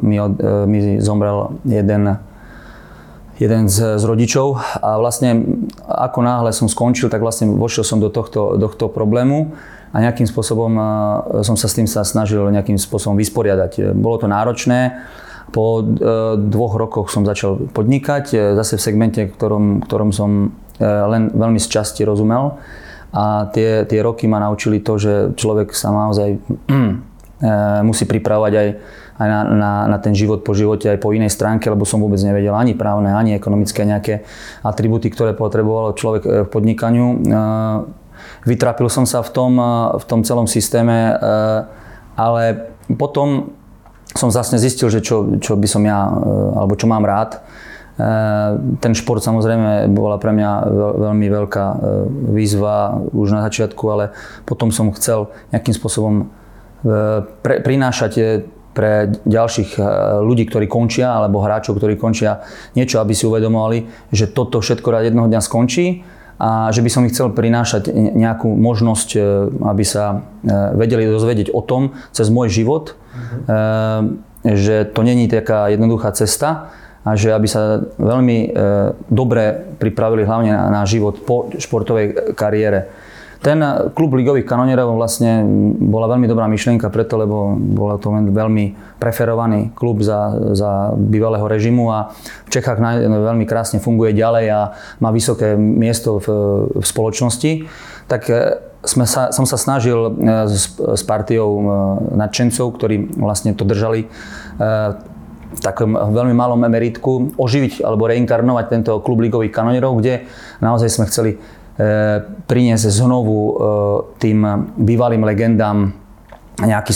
mi, 0.00 0.16
mi 0.64 0.78
zomrel 1.00 1.60
jeden 1.68 2.16
jeden 3.34 3.66
z, 3.66 3.98
z 3.98 4.04
rodičov 4.06 4.62
a 4.78 4.94
vlastne 4.94 5.42
ako 5.90 6.22
náhle 6.22 6.54
som 6.54 6.70
skončil, 6.70 7.10
tak 7.10 7.18
vlastne 7.18 7.50
vošiel 7.50 7.82
som 7.82 7.98
do 7.98 8.06
tohto, 8.06 8.54
do 8.54 8.70
tohto 8.70 8.86
problému 8.86 9.50
a 9.94 9.96
nejakým 10.02 10.26
spôsobom 10.26 10.74
som 11.46 11.54
sa 11.54 11.70
s 11.70 11.78
tým 11.78 11.86
sa 11.86 12.02
snažil 12.02 12.42
nejakým 12.50 12.74
spôsobom 12.74 13.14
vysporiadať. 13.14 13.94
Bolo 13.94 14.18
to 14.18 14.26
náročné, 14.26 14.98
po 15.54 15.78
e, 15.78 15.84
dvoch 16.50 16.74
rokoch 16.74 17.14
som 17.14 17.22
začal 17.22 17.70
podnikať, 17.70 18.24
e, 18.34 18.36
zase 18.58 18.74
v 18.74 18.82
segmente, 18.82 19.20
ktorom, 19.30 19.86
ktorom 19.86 20.10
som 20.10 20.50
e, 20.80 20.82
len 20.82 21.30
veľmi 21.30 21.62
z 21.62 21.70
časti 21.70 22.02
rozumel. 22.02 22.58
A 23.14 23.46
tie, 23.54 23.86
tie 23.86 24.02
roky 24.02 24.26
ma 24.26 24.42
naučili 24.42 24.82
to, 24.82 24.98
že 24.98 25.38
človek 25.38 25.70
sa 25.70 25.94
naozaj 25.94 26.34
musí 27.86 28.10
pripravovať 28.10 28.52
aj, 28.58 28.68
aj 29.22 29.28
na, 29.30 29.40
na, 29.46 29.72
na 29.86 29.98
ten 30.02 30.18
život 30.18 30.42
po 30.42 30.50
živote, 30.50 30.90
aj 30.90 30.98
po 30.98 31.14
inej 31.14 31.30
stránke, 31.30 31.70
lebo 31.70 31.86
som 31.86 32.02
vôbec 32.02 32.18
nevedel 32.18 32.50
ani 32.50 32.74
právne, 32.74 33.14
ani 33.14 33.38
ekonomické 33.38 33.86
nejaké 33.86 34.26
atributy, 34.66 35.14
ktoré 35.14 35.30
potreboval 35.38 35.94
človek 35.94 36.22
v 36.26 36.48
podnikaniu. 36.50 37.06
Vytrapil 38.44 38.88
som 38.92 39.08
sa 39.08 39.24
v 39.24 39.30
tom, 39.32 39.52
v 39.96 40.04
tom 40.04 40.20
celom 40.22 40.44
systéme, 40.44 41.16
ale 42.14 42.42
potom 42.98 43.56
som 44.14 44.30
zase 44.30 44.60
zistil, 44.62 44.92
že 44.92 45.02
čo, 45.02 45.40
čo 45.42 45.58
by 45.58 45.66
som 45.66 45.82
ja, 45.82 46.06
e, 46.06 46.12
alebo 46.54 46.78
čo 46.78 46.86
mám 46.86 47.02
rád. 47.02 47.42
Ten 48.82 48.90
šport 48.90 49.22
samozrejme 49.22 49.86
bola 49.94 50.18
pre 50.18 50.34
mňa 50.34 50.50
veľmi 50.98 51.30
veľká 51.30 51.66
výzva 52.34 52.98
už 53.14 53.38
na 53.38 53.46
začiatku, 53.46 53.84
ale 53.86 54.10
potom 54.42 54.74
som 54.74 54.90
chcel 54.98 55.30
nejakým 55.54 55.78
spôsobom 55.78 56.26
pre, 56.82 57.62
prinášať 57.62 58.42
pre 58.74 59.14
ďalších 59.22 59.78
ľudí, 60.26 60.42
ktorí 60.50 60.66
končia, 60.66 61.14
alebo 61.14 61.38
hráčov, 61.38 61.78
ktorí 61.78 61.94
končia 61.94 62.42
niečo, 62.74 62.98
aby 62.98 63.14
si 63.14 63.30
uvedomovali, 63.30 64.10
že 64.10 64.26
toto 64.26 64.58
všetko 64.58 64.90
rád 64.90 65.14
jednoho 65.14 65.30
dňa 65.30 65.38
skončí 65.38 66.02
a 66.38 66.68
že 66.74 66.82
by 66.82 66.90
som 66.90 67.06
ich 67.06 67.14
chcel 67.14 67.30
prinášať 67.30 67.94
nejakú 67.94 68.50
možnosť, 68.50 69.08
aby 69.62 69.84
sa 69.86 70.26
vedeli 70.74 71.06
dozvedieť 71.06 71.54
o 71.54 71.62
tom 71.62 71.94
cez 72.10 72.26
môj 72.26 72.50
život, 72.50 72.98
mm-hmm. 72.98 74.02
že 74.42 74.90
to 74.90 75.00
není 75.06 75.30
taká 75.30 75.70
jednoduchá 75.70 76.10
cesta 76.12 76.74
a 77.04 77.10
že 77.20 77.36
aby 77.36 77.44
sa 77.44 77.84
veľmi 78.00 78.38
e, 78.40 78.48
dobre 79.12 79.76
pripravili 79.76 80.24
hlavne 80.24 80.56
na 80.72 80.88
život 80.88 81.20
po 81.20 81.52
športovej 81.52 82.32
kariére. 82.32 82.88
Ten 83.44 83.60
klub 83.92 84.16
ligových 84.16 84.48
kanonierov 84.48 84.96
vlastne 84.96 85.44
bola 85.76 86.08
veľmi 86.08 86.24
dobrá 86.24 86.48
myšlienka 86.48 86.88
preto, 86.88 87.20
lebo 87.20 87.52
bol 87.52 87.92
to 88.00 88.08
veľmi 88.08 88.96
preferovaný 88.96 89.68
klub 89.76 90.00
za, 90.00 90.32
za 90.56 90.96
bývalého 90.96 91.44
režimu 91.44 91.92
a 91.92 92.16
v 92.48 92.50
Čechách 92.50 92.80
veľmi 93.04 93.44
krásne 93.44 93.84
funguje 93.84 94.16
ďalej 94.16 94.46
a 94.48 94.60
má 95.04 95.12
vysoké 95.12 95.60
miesto 95.60 96.24
v, 96.24 96.26
v 96.72 96.84
spoločnosti. 96.88 97.68
Tak 98.08 98.22
sme 98.84 99.08
sa, 99.08 99.32
som 99.32 99.48
sa 99.48 99.56
snažil 99.56 99.96
e, 99.96 100.10
s, 100.48 100.76
s 100.76 101.02
partiou 101.08 101.48
e, 101.56 101.64
nadšencov, 102.20 102.76
ktorí 102.76 103.16
vlastne 103.16 103.56
to 103.56 103.64
držali 103.64 104.04
e, 104.04 104.06
v 105.54 105.60
takom 105.62 105.96
veľmi 105.96 106.34
malom 106.36 106.60
emeritku, 106.66 107.38
oživiť 107.40 107.80
alebo 107.80 108.10
reinkarnovať 108.10 108.64
tento 108.68 108.92
klub 109.00 109.24
ligových 109.24 109.54
kanonierov, 109.54 110.02
kde 110.02 110.28
naozaj 110.60 110.88
sme 110.90 111.08
chceli 111.08 111.40
priniesť 112.46 112.86
znovu 112.86 113.58
tým 114.22 114.38
bývalým 114.78 115.26
legendám 115.26 115.90
nejaký 116.54 116.92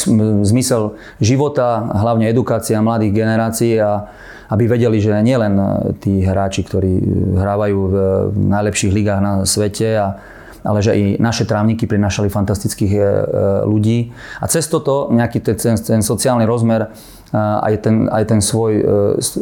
zmysel 0.46 0.94
života, 1.18 1.82
hlavne 1.98 2.30
edukácia 2.30 2.78
mladých 2.78 3.12
generácií 3.18 3.74
a 3.82 4.06
aby 4.48 4.64
vedeli, 4.64 5.02
že 5.02 5.12
nielen 5.18 5.60
tí 5.98 6.22
hráči, 6.22 6.62
ktorí 6.62 6.94
hrávajú 7.36 7.78
v 7.90 7.94
najlepších 8.38 8.94
ligách 8.94 9.20
na 9.20 9.32
svete 9.44 9.88
a 9.98 10.06
ale 10.64 10.82
že 10.82 10.94
aj 10.94 11.00
naše 11.22 11.44
trávniky 11.46 11.86
prinášali 11.86 12.32
fantastických 12.32 12.92
e, 12.92 12.98
e, 12.98 13.04
ľudí. 13.66 14.10
A 14.42 14.46
cez 14.50 14.66
toto 14.66 15.10
nejaký 15.10 15.42
ten, 15.42 15.56
ten, 15.56 15.76
ten 15.78 16.00
sociálny 16.02 16.44
rozmer, 16.48 16.86
e, 16.86 16.88
aj 17.38 17.74
ten, 17.84 17.96
aj 18.10 18.24
ten 18.26 18.40
svoj, 18.42 18.72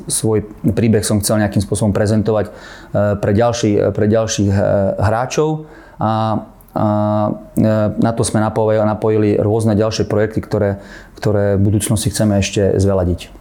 svoj 0.09 0.45
príbeh 0.63 1.05
som 1.05 1.21
chcel 1.23 1.41
nejakým 1.41 1.63
spôsobom 1.63 1.93
prezentovať 1.95 2.53
pre, 2.93 3.33
ďalší, 3.33 3.93
pre 3.93 4.07
ďalších 4.09 4.51
hráčov. 5.01 5.69
A 6.03 6.45
a 6.77 7.33
na 7.97 8.13
to 8.13 8.21
sme 8.21 8.37
napojili, 8.37 8.85
napojili 8.85 9.31
rôzne 9.41 9.73
ďalšie 9.73 10.05
projekty, 10.05 10.45
ktoré, 10.45 10.85
ktoré 11.17 11.57
v 11.57 11.73
budúcnosti 11.73 12.13
chceme 12.13 12.37
ešte 12.37 12.77
zveladiť. 12.77 13.33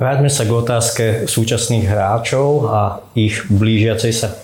Vráťme 0.00 0.26
sa 0.26 0.48
k 0.48 0.50
otázke 0.50 1.04
súčasných 1.30 1.86
hráčov 1.86 2.66
a 2.66 3.04
ich 3.14 3.46
blížiacej 3.46 4.12
sa 4.16 4.34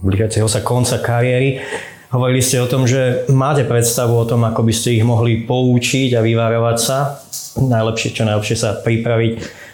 blížiaceho 0.00 0.48
sa 0.48 0.60
konca 0.64 1.00
kariéry. 1.00 1.60
Hovorili 2.06 2.38
ste 2.38 2.62
o 2.62 2.70
tom, 2.70 2.86
že 2.86 3.26
máte 3.34 3.66
predstavu 3.66 4.14
o 4.14 4.28
tom, 4.28 4.46
ako 4.46 4.62
by 4.62 4.72
ste 4.72 4.94
ich 4.94 5.04
mohli 5.04 5.42
poučiť 5.42 6.14
a 6.14 6.24
vyvárovať 6.24 6.76
sa. 6.78 7.18
Najlepšie, 7.58 8.14
čo 8.14 8.22
najlepšie 8.22 8.56
sa 8.56 8.78
pripraviť 8.78 9.32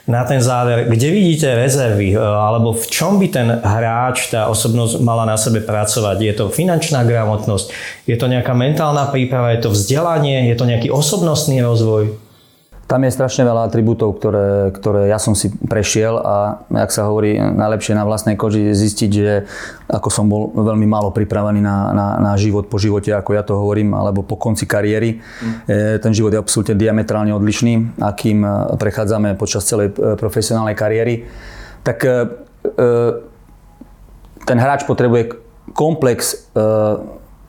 na 0.09 0.27
ten 0.27 0.43
záver. 0.43 0.89
Kde 0.91 1.09
vidíte 1.13 1.55
rezervy? 1.55 2.17
Alebo 2.19 2.75
v 2.75 2.87
čom 2.91 3.21
by 3.23 3.29
ten 3.31 3.49
hráč, 3.63 4.33
tá 4.33 4.51
osobnosť 4.51 4.99
mala 5.05 5.29
na 5.29 5.39
sebe 5.39 5.63
pracovať? 5.63 6.17
Je 6.19 6.35
to 6.35 6.45
finančná 6.51 7.07
gramotnosť? 7.07 7.71
Je 8.09 8.17
to 8.19 8.27
nejaká 8.27 8.57
mentálna 8.57 9.13
príprava? 9.13 9.55
Je 9.55 9.63
to 9.63 9.71
vzdelanie? 9.71 10.51
Je 10.51 10.57
to 10.59 10.67
nejaký 10.67 10.91
osobnostný 10.91 11.63
rozvoj? 11.63 12.17
Tam 12.93 13.01
je 13.09 13.17
strašne 13.17 13.49
veľa 13.49 13.73
atribútov, 13.73 14.21
ktoré, 14.21 14.69
ktoré 14.69 15.09
ja 15.09 15.17
som 15.17 15.33
si 15.33 15.49
prešiel 15.49 16.13
a 16.13 16.61
jak 16.69 16.93
sa 16.93 17.09
hovorí, 17.09 17.41
najlepšie 17.41 17.97
na 17.97 18.05
vlastnej 18.05 18.37
koži 18.37 18.69
zistiť, 18.69 19.11
že 19.17 19.49
ako 19.89 20.13
som 20.13 20.29
bol 20.29 20.53
veľmi 20.53 20.85
málo 20.85 21.09
pripravený 21.09 21.65
na, 21.65 21.89
na, 21.97 22.07
na 22.21 22.33
život 22.37 22.69
po 22.69 22.77
živote, 22.77 23.09
ako 23.17 23.33
ja 23.33 23.41
to 23.49 23.57
hovorím, 23.57 23.97
alebo 23.97 24.21
po 24.21 24.37
konci 24.37 24.69
kariéry. 24.69 25.25
Mm. 25.25 26.05
Ten 26.05 26.13
život 26.13 26.37
je 26.37 26.43
absolútne 26.45 26.77
diametrálne 26.77 27.33
odlišný, 27.33 27.97
akým 27.97 28.45
e, 28.45 28.77
prechádzame 28.77 29.41
počas 29.41 29.65
celej 29.65 29.97
e, 29.97 30.13
profesionálnej 30.21 30.77
kariéry. 30.77 31.25
Tak 31.89 31.97
ten 34.45 34.59
hráč 34.61 34.85
potrebuje 34.85 35.35
komplex 35.75 36.47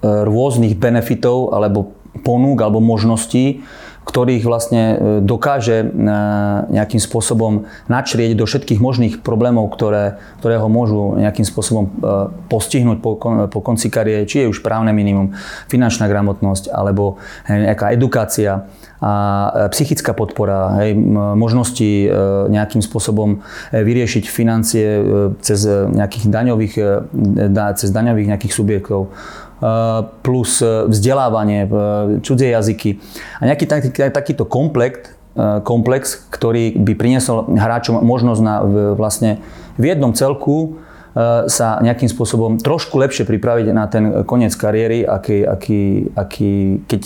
rôznych 0.01 0.73
benefitov 0.73 1.53
alebo 1.53 1.93
ponúk 2.25 2.65
alebo 2.65 2.81
možností, 2.81 3.61
ktorých 4.03 4.43
vlastne 4.43 4.83
e, 4.83 4.95
dokáže 5.23 5.83
e, 5.83 5.85
nejakým 6.75 6.99
spôsobom 6.99 7.65
načrieť 7.87 8.35
do 8.35 8.43
všetkých 8.43 8.79
možných 8.83 9.13
problémov, 9.23 9.71
ktoré, 9.71 10.19
ktoré 10.43 10.59
ho 10.59 10.67
môžu 10.67 11.15
nejakým 11.15 11.47
spôsobom 11.47 11.85
e, 11.87 11.91
postihnúť 12.51 12.99
po, 12.99 13.15
po 13.47 13.59
konci 13.63 13.87
kariéry, 13.87 14.27
či 14.27 14.43
je 14.43 14.51
už 14.51 14.59
právne 14.59 14.91
minimum, 14.91 15.31
finančná 15.71 16.11
gramotnosť 16.11 16.67
alebo 16.69 17.17
nejaká 17.47 17.95
edukácia 17.95 18.67
a 19.03 19.13
psychická 19.75 20.15
podpora, 20.15 20.79
hej, 20.79 20.95
možnosti 21.35 22.07
nejakým 22.47 22.79
spôsobom 22.79 23.43
vyriešiť 23.75 24.23
financie 24.31 24.87
cez 25.43 25.67
nejakých 25.67 26.31
daňových, 26.31 26.75
cez 27.75 27.89
daňových 27.91 28.31
nejakých 28.31 28.53
subjektov 28.55 29.11
plus 30.23 30.63
vzdelávanie, 30.63 31.67
cudzie 32.23 32.55
jazyky. 32.55 33.03
A 33.43 33.51
nejaký 33.51 33.65
taký, 33.67 33.89
takýto 33.91 34.47
komplex, 34.47 35.11
komplex, 35.67 36.23
ktorý 36.31 36.79
by 36.79 36.93
priniesol 36.95 37.51
hráčom 37.51 37.99
možnosť 37.99 38.41
na 38.43 38.55
vlastne 38.95 39.43
v 39.75 39.91
jednom 39.91 40.15
celku 40.15 40.79
sa 41.45 41.77
nejakým 41.77 42.09
spôsobom 42.09 42.57
trošku 42.57 42.97
lepšie 42.97 43.25
pripraviť 43.29 43.65
na 43.69 43.85
ten 43.85 44.25
koniec 44.25 44.53
kariéry, 44.57 45.05
aký, 45.05 45.45
aký, 45.45 45.81
aký, 46.17 46.53
keď, 46.89 47.01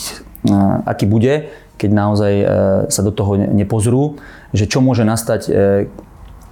aký 0.88 1.06
bude, 1.08 1.52
keď 1.78 1.90
naozaj 1.94 2.34
sa 2.90 3.02
do 3.06 3.14
toho 3.14 3.38
nepozrú, 3.38 4.18
že 4.52 4.66
čo 4.66 4.82
môže 4.82 5.06
nastať 5.06 5.42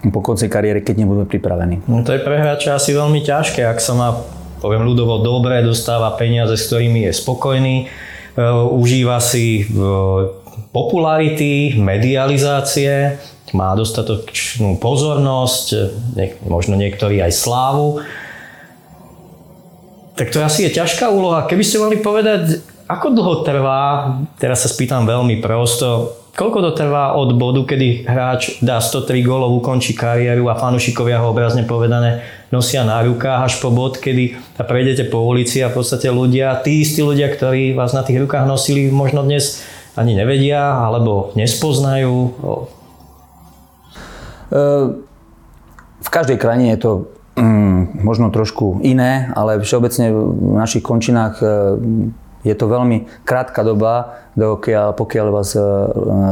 po 0.06 0.22
konci 0.22 0.46
kariéry, 0.46 0.86
keď 0.86 1.02
nebudú 1.02 1.26
pripravení. 1.26 1.82
No 1.90 2.06
to 2.06 2.14
je 2.14 2.22
pre 2.22 2.38
hráča 2.38 2.78
asi 2.78 2.94
veľmi 2.94 3.26
ťažké, 3.26 3.66
ak 3.66 3.82
sa 3.82 3.98
má 3.98 4.10
poviem 4.66 4.82
ľudovo, 4.82 5.22
dobre, 5.22 5.62
dostáva 5.62 6.10
peniaze, 6.18 6.58
s 6.58 6.66
ktorými 6.66 7.06
je 7.06 7.12
spokojný, 7.14 7.76
e, 7.86 7.86
užíva 8.74 9.22
si 9.22 9.62
e, 9.62 9.64
popularity, 10.74 11.78
medializácie, 11.78 13.22
má 13.54 13.78
dostatočnú 13.78 14.82
pozornosť, 14.82 15.66
možno 16.50 16.76
niektorí 16.76 17.24
aj 17.24 17.32
slávu. 17.32 18.04
Tak 20.20 20.28
to 20.34 20.44
asi 20.44 20.68
je 20.68 20.76
ťažká 20.76 21.08
úloha. 21.08 21.48
Keby 21.48 21.64
ste 21.64 21.80
mali 21.80 21.96
povedať, 22.02 22.60
ako 22.86 23.08
dlho 23.14 23.36
trvá, 23.42 24.14
teraz 24.38 24.66
sa 24.66 24.70
spýtam 24.70 25.06
veľmi 25.10 25.42
prosto, 25.42 26.22
Koľko 26.36 26.60
to 26.68 26.72
trvá 26.76 27.16
od 27.16 27.32
bodu, 27.40 27.64
kedy 27.64 28.04
hráč 28.04 28.60
dá 28.60 28.84
103 28.84 29.24
gólov, 29.24 29.56
ukončí 29.56 29.96
kariéru 29.96 30.52
a 30.52 30.60
fanúšikovia 30.60 31.24
ho 31.24 31.32
obrazne 31.32 31.64
povedané 31.64 32.28
nosia 32.52 32.84
na 32.84 33.00
rukách 33.08 33.48
až 33.48 33.54
po 33.64 33.72
bod, 33.72 34.04
kedy 34.04 34.36
prejdete 34.60 35.08
po 35.08 35.24
ulici 35.24 35.64
a 35.64 35.72
v 35.72 35.80
podstate 35.80 36.12
ľudia, 36.12 36.60
tí 36.60 36.84
istí 36.84 37.00
ľudia, 37.00 37.32
ktorí 37.32 37.72
vás 37.72 37.96
na 37.96 38.04
tých 38.04 38.20
rukách 38.20 38.52
nosili, 38.52 38.92
možno 38.92 39.24
dnes 39.24 39.64
ani 39.96 40.12
nevedia 40.12 40.76
alebo 40.76 41.32
nespoznajú? 41.40 42.36
V 46.04 46.10
každej 46.12 46.36
krajine 46.36 46.76
je 46.76 46.80
to 46.84 46.92
mm, 47.40 48.04
možno 48.04 48.28
trošku 48.28 48.84
iné, 48.84 49.32
ale 49.40 49.64
všeobecne 49.64 50.12
v 50.12 50.60
našich 50.60 50.84
končinách 50.84 51.40
je 52.46 52.54
to 52.54 52.70
veľmi 52.70 53.10
krátka 53.26 53.66
doba, 53.66 54.22
dokiaľ, 54.38 54.94
pokiaľ, 54.94 55.28
vás, 55.34 55.58
e, 55.58 55.66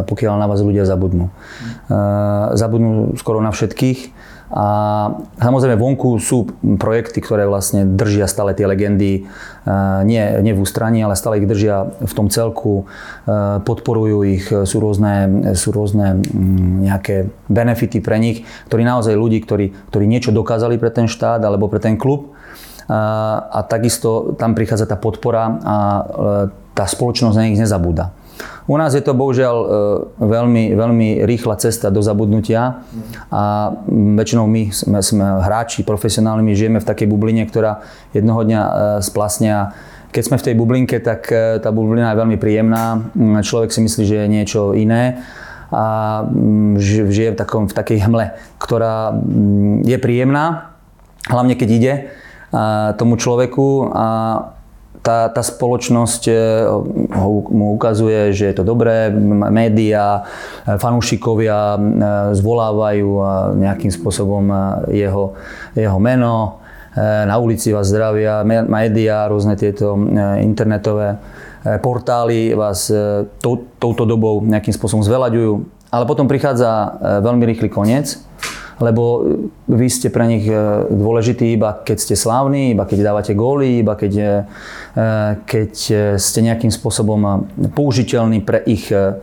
pokiaľ 0.05 0.33
na 0.37 0.45
vás 0.45 0.61
ľudia 0.61 0.85
zabudnú. 0.85 1.33
E, 1.89 1.97
zabudnú 2.53 3.17
skoro 3.17 3.41
na 3.41 3.49
všetkých. 3.49 4.31
A 4.53 4.67
samozrejme 5.41 5.81
vonku 5.81 6.21
sú 6.21 6.45
projekty, 6.77 7.25
ktoré 7.25 7.49
vlastne 7.49 7.89
držia 7.89 8.29
stále 8.29 8.53
tie 8.53 8.69
legendy, 8.69 9.25
e, 9.25 9.73
nie, 10.05 10.21
nie 10.45 10.53
v 10.53 10.61
ústraní, 10.61 11.01
ale 11.01 11.17
stále 11.17 11.41
ich 11.41 11.49
držia 11.49 11.89
v 11.89 12.13
tom 12.13 12.29
celku, 12.29 12.85
podporujú 13.65 14.17
ich, 14.29 14.45
sú 14.45 14.77
rôzne, 14.77 15.49
sú 15.57 15.73
rôzne 15.73 16.21
mm, 16.21 16.85
nejaké 16.85 17.33
benefity 17.49 17.97
pre 17.97 18.21
nich, 18.21 18.45
ktorí 18.69 18.85
naozaj 18.85 19.17
ľudí, 19.17 19.41
ktorí, 19.41 19.73
ktorí 19.89 20.05
niečo 20.05 20.29
dokázali 20.29 20.77
pre 20.77 20.93
ten 20.93 21.09
štát 21.09 21.41
alebo 21.41 21.65
pre 21.65 21.81
ten 21.81 21.97
klub, 21.97 22.37
a 22.89 23.59
takisto 23.63 24.35
tam 24.35 24.55
prichádza 24.55 24.89
tá 24.89 24.99
podpora 24.99 25.59
a 25.63 25.75
e, 25.77 26.01
tá 26.75 26.83
spoločnosť 26.83 27.35
na 27.37 27.45
nich 27.47 27.59
nezabúda. 27.59 28.11
U 28.65 28.75
nás 28.79 28.95
je 28.95 29.03
to 29.03 29.15
bohužiaľ 29.15 29.55
e, 29.55 29.67
veľmi, 30.19 30.63
veľmi 30.75 31.07
rýchla 31.23 31.55
cesta 31.59 31.93
do 31.93 32.03
zabudnutia 32.03 32.83
a 33.31 33.71
väčšinou 33.91 34.49
my 34.49 34.73
sme, 34.73 34.99
sme 34.99 35.25
hráči 35.43 35.87
profesionálni, 35.87 36.43
my 36.43 36.53
žijeme 36.55 36.79
v 36.83 36.87
takej 36.87 37.07
bubline, 37.07 37.43
ktorá 37.47 37.83
jednoho 38.11 38.43
dňa 38.43 38.61
e, 38.61 38.71
splasne 39.05 39.71
keď 40.13 40.23
sme 40.29 40.37
v 40.37 40.45
tej 40.45 40.55
bublinke, 40.61 41.01
tak 41.01 41.25
tá 41.57 41.73
bublina 41.73 42.13
je 42.13 42.21
veľmi 42.21 42.37
príjemná. 42.37 43.01
Človek 43.17 43.73
si 43.73 43.81
myslí, 43.81 44.03
že 44.05 44.21
je 44.21 44.27
niečo 44.29 44.77
iné 44.77 45.25
a 45.73 45.85
žije 46.77 47.33
v, 47.33 47.37
takom, 47.37 47.65
v 47.65 47.73
takej 47.73 48.05
hmle, 48.05 48.37
ktorá 48.61 49.17
je 49.81 49.97
príjemná, 49.97 50.77
hlavne 51.25 51.57
keď 51.57 51.69
ide 51.73 51.93
tomu 52.97 53.17
človeku 53.17 53.89
a 53.89 54.07
tá, 55.03 55.27
tá 55.27 55.43
spoločnosť 55.43 56.23
e, 56.31 56.33
mu 57.51 57.75
ukazuje, 57.75 58.31
že 58.31 58.49
je 58.49 58.55
to 58.55 58.63
dobré, 58.63 59.11
médiá, 59.51 60.23
e, 60.63 60.79
fanúšikovia 60.79 61.75
e, 61.75 61.79
zvolávajú 62.39 63.09
nejakým 63.59 63.91
spôsobom 63.91 64.47
jeho, 64.89 65.35
jeho 65.75 65.99
meno, 65.99 66.63
na 67.01 67.41
ulici 67.41 67.73
vás 67.73 67.89
zdravia, 67.89 68.45
médiá, 68.45 69.25
rôzne 69.25 69.57
tieto 69.57 69.97
internetové 70.37 71.17
portály 71.81 72.53
vás 72.53 72.85
tou, 73.41 73.65
touto 73.81 74.05
dobou 74.05 74.45
nejakým 74.45 74.77
spôsobom 74.77 75.01
zvelaďujú. 75.01 75.65
Ale 75.89 76.05
potom 76.05 76.29
prichádza 76.29 76.93
veľmi 77.25 77.49
rýchly 77.49 77.73
koniec 77.73 78.21
lebo 78.81 79.25
vy 79.69 79.87
ste 79.89 80.09
pre 80.09 80.25
nich 80.25 80.45
e, 80.49 80.55
dôležití 80.89 81.53
iba 81.53 81.81
keď 81.81 81.97
ste 81.97 82.15
slávni, 82.17 82.73
iba 82.73 82.85
keď 82.85 83.13
dávate 83.13 83.33
góly, 83.37 83.81
iba 83.81 83.93
keď, 83.93 84.13
e, 84.17 84.29
keď 85.45 85.73
ste 86.17 86.39
nejakým 86.41 86.73
spôsobom 86.73 87.49
použiteľní 87.73 88.41
pre 88.41 88.61
ich 88.65 88.89
e, 88.89 89.17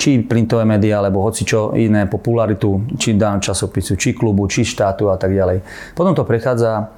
či 0.00 0.26
printové 0.26 0.66
médiá, 0.66 0.98
alebo 0.98 1.22
hoci 1.22 1.46
čo 1.46 1.70
iné, 1.76 2.10
popularitu, 2.10 2.82
či 2.98 3.14
dám 3.14 3.38
časopisu, 3.38 3.94
či 3.94 4.16
klubu, 4.16 4.48
či 4.50 4.66
štátu 4.66 5.08
a 5.12 5.16
tak 5.16 5.30
ďalej. 5.30 5.62
Potom 5.94 6.12
to 6.12 6.26
prechádza 6.26 6.90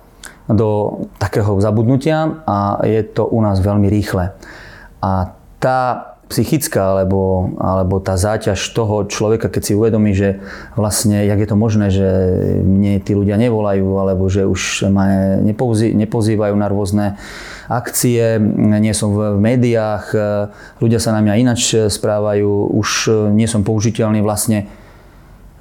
do 0.47 1.03
takého 1.19 1.59
zabudnutia 1.59 2.41
a 2.47 2.79
je 2.87 3.03
to 3.03 3.27
u 3.27 3.43
nás 3.43 3.59
veľmi 3.59 3.91
rýchle. 3.91 4.31
A 5.03 5.11
tá 5.59 6.16
psychická 6.27 6.91
alebo, 6.91 7.55
alebo 7.55 8.03
tá 8.03 8.19
záťaž 8.19 8.59
toho 8.75 9.07
človeka, 9.07 9.47
keď 9.47 9.63
si 9.63 9.73
uvedomí, 9.79 10.11
že 10.11 10.43
vlastne, 10.75 11.23
jak 11.23 11.39
je 11.39 11.49
to 11.49 11.55
možné, 11.55 11.87
že 11.95 12.07
mne 12.67 12.99
tí 12.99 13.15
ľudia 13.15 13.39
nevolajú, 13.39 13.87
alebo 13.95 14.27
že 14.27 14.43
už 14.43 14.91
ma 14.91 15.39
nepozý, 15.39 15.95
nepozývajú 15.95 16.55
na 16.59 16.67
rôzne 16.67 17.07
akcie, 17.71 18.43
nie 18.59 18.91
som 18.91 19.15
v, 19.15 19.39
v 19.39 19.41
médiách, 19.55 20.05
ľudia 20.83 20.99
sa 20.99 21.15
na 21.15 21.23
mňa 21.23 21.35
inač 21.47 21.79
správajú, 21.87 22.75
už 22.75 22.89
nie 23.31 23.47
som 23.47 23.63
použiteľný 23.63 24.19
vlastne, 24.19 24.67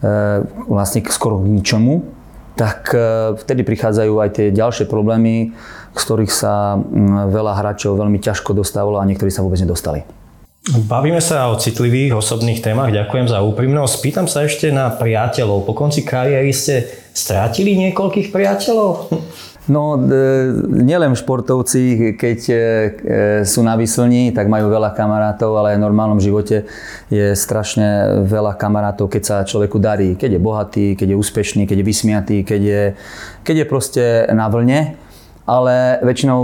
e, 0.01 0.41
vlastne 0.65 1.05
skoro 1.13 1.45
k 1.45 1.49
ničomu, 1.61 2.09
tak 2.57 2.89
e, 2.89 3.37
vtedy 3.37 3.61
prichádzajú 3.61 4.13
aj 4.17 4.29
tie 4.33 4.47
ďalšie 4.49 4.89
problémy, 4.89 5.53
z 5.93 6.01
ktorých 6.01 6.33
sa 6.33 6.81
veľa 7.29 7.53
hráčov 7.53 8.01
veľmi 8.01 8.17
ťažko 8.17 8.57
dostávalo 8.57 8.97
a 8.97 9.05
niektorí 9.05 9.29
sa 9.29 9.45
vôbec 9.45 9.61
nedostali. 9.61 10.24
Bavíme 10.65 11.21
sa 11.21 11.53
o 11.53 11.61
citlivých 11.61 12.17
osobných 12.17 12.57
témach, 12.57 12.89
ďakujem 12.89 13.29
za 13.29 13.45
úprimnosť. 13.45 14.01
Pýtam 14.01 14.25
sa 14.25 14.49
ešte 14.49 14.73
na 14.73 14.89
priateľov. 14.89 15.61
Po 15.61 15.77
konci 15.77 16.01
kariéry 16.01 16.49
ste 16.49 16.89
strátili 17.13 17.77
niekoľkých 17.77 18.33
priateľov? 18.33 19.13
No, 19.69 19.93
e, 19.93 20.09
nielen 20.65 21.13
športovci, 21.13 22.17
keď 22.17 22.39
e, 22.49 22.53
e, 22.53 22.59
sú 23.45 23.61
na 23.61 23.77
vyslni, 23.77 24.33
tak 24.33 24.49
majú 24.49 24.73
veľa 24.73 24.97
kamarátov, 24.97 25.53
ale 25.53 25.77
v 25.77 25.85
normálnom 25.85 26.17
živote 26.17 26.65
je 27.13 27.37
strašne 27.37 28.25
veľa 28.25 28.57
kamarátov, 28.57 29.05
keď 29.05 29.21
sa 29.21 29.37
človeku 29.45 29.77
darí. 29.77 30.17
Keď 30.17 30.37
je 30.37 30.41
bohatý, 30.41 30.87
keď 30.97 31.13
je 31.13 31.17
úspešný, 31.21 31.69
keď 31.69 31.77
je 31.81 31.85
vysmiatý, 31.85 32.37
keď 32.41 32.61
je, 32.61 32.83
keď 33.45 33.55
je 33.61 33.65
proste 33.69 34.05
na 34.33 34.49
vlne. 34.49 34.97
Ale 35.45 36.01
väčšinou 36.01 36.41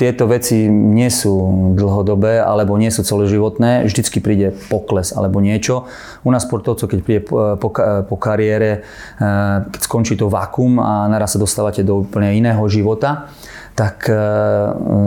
tieto 0.00 0.24
veci 0.24 0.64
nie 0.72 1.12
sú 1.12 1.36
dlhodobé 1.76 2.40
alebo 2.40 2.80
nie 2.80 2.88
sú 2.88 3.04
celoživotné, 3.04 3.84
vždycky 3.84 4.24
príde 4.24 4.56
pokles 4.72 5.12
alebo 5.12 5.44
niečo. 5.44 5.84
U 6.24 6.32
nás 6.32 6.48
sportovcov, 6.48 6.88
keď 6.88 6.98
príde 7.04 7.20
po, 7.28 7.68
po 8.08 8.16
kariére, 8.16 8.80
eh, 8.80 9.56
keď 9.68 9.80
skončí 9.84 10.16
to 10.16 10.32
vakuum 10.32 10.80
a 10.80 11.04
naraz 11.12 11.36
sa 11.36 11.38
dostávate 11.38 11.84
do 11.84 12.00
úplne 12.00 12.32
iného 12.32 12.64
života, 12.72 13.28
tak 13.76 14.08
eh, 14.08 14.16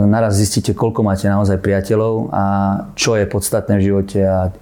naraz 0.06 0.38
zistíte, 0.38 0.78
koľko 0.78 1.02
máte 1.02 1.26
naozaj 1.26 1.58
priateľov 1.58 2.30
a 2.30 2.44
čo 2.94 3.18
je 3.18 3.26
podstatné 3.26 3.82
v 3.82 3.86
živote 3.90 4.22
a 4.22 4.54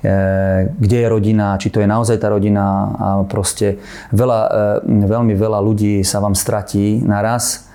eh, 0.00 0.72
kde 0.72 1.04
je 1.04 1.12
rodina, 1.12 1.60
či 1.60 1.68
to 1.68 1.84
je 1.84 1.88
naozaj 1.92 2.16
tá 2.16 2.32
rodina 2.32 2.64
a 2.96 3.06
proste 3.28 3.76
veľa, 4.08 4.40
veľmi 4.88 5.36
veľa 5.36 5.60
ľudí 5.60 6.00
sa 6.00 6.24
vám 6.24 6.32
stratí 6.32 7.04
naraz 7.04 7.65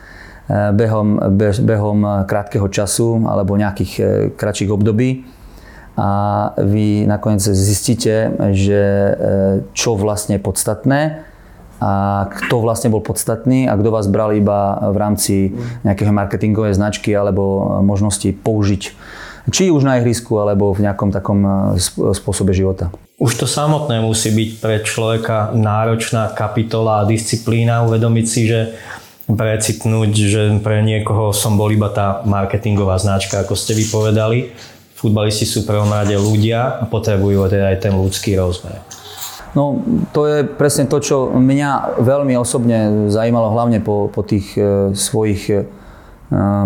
behom, 0.50 1.20
behom 1.62 2.00
krátkeho 2.26 2.68
času 2.68 3.24
alebo 3.28 3.60
nejakých 3.60 3.94
eh, 4.00 4.06
kratších 4.34 4.72
období 4.72 5.24
a 6.00 6.10
vy 6.56 7.04
nakoniec 7.06 7.44
zistíte, 7.44 8.32
že 8.56 8.82
eh, 8.82 9.14
čo 9.76 9.96
vlastne 9.96 10.40
je 10.40 10.46
podstatné 10.46 11.00
a 11.82 11.92
kto 12.30 12.62
vlastne 12.62 12.94
bol 12.94 13.02
podstatný 13.02 13.66
a 13.66 13.74
kto 13.74 13.90
vás 13.90 14.06
bral 14.06 14.38
iba 14.38 14.78
v 14.94 14.98
rámci 15.02 15.34
nejakého 15.82 16.14
marketingovej 16.14 16.78
značky 16.78 17.10
alebo 17.18 17.82
možnosti 17.82 18.30
použiť 18.38 18.84
či 19.50 19.74
už 19.74 19.82
na 19.82 19.98
ihrisku 19.98 20.38
alebo 20.38 20.70
v 20.70 20.86
nejakom 20.86 21.10
takom 21.10 21.42
spôsobe 22.14 22.54
života. 22.54 22.94
Už 23.18 23.42
to 23.42 23.50
samotné 23.50 23.98
musí 23.98 24.30
byť 24.30 24.50
pre 24.62 24.76
človeka 24.86 25.50
náročná 25.58 26.30
kapitola 26.38 27.02
a 27.02 27.08
disciplína, 27.10 27.82
uvedomiť 27.90 28.26
si, 28.30 28.46
že 28.46 28.78
precitnúť, 29.30 30.12
že 30.16 30.42
pre 30.64 30.82
niekoho 30.82 31.32
som 31.32 31.56
bol 31.60 31.70
iba 31.70 31.92
tá 31.92 32.26
marketingová 32.26 32.98
značka, 32.98 33.42
ako 33.42 33.54
ste 33.54 33.78
vypovedali. 33.78 34.52
Futbalisti 34.98 35.50
sú 35.50 35.66
prvom 35.66 35.90
rade 35.90 36.14
ľudia 36.14 36.82
a 36.82 36.84
potrebujú 36.86 37.50
teda 37.50 37.74
aj 37.74 37.78
ten 37.90 37.94
ľudský 37.94 38.38
rozmer. 38.38 38.82
No, 39.52 39.84
to 40.16 40.32
je 40.32 40.38
presne 40.48 40.88
to, 40.88 41.04
čo 41.04 41.28
mňa 41.28 42.00
veľmi 42.00 42.40
osobne 42.40 43.10
zajímalo, 43.12 43.52
hlavne 43.52 43.84
po, 43.84 44.08
po 44.08 44.24
tých 44.24 44.56
e, 44.56 44.96
svojich 44.96 45.42
e, 45.52 45.68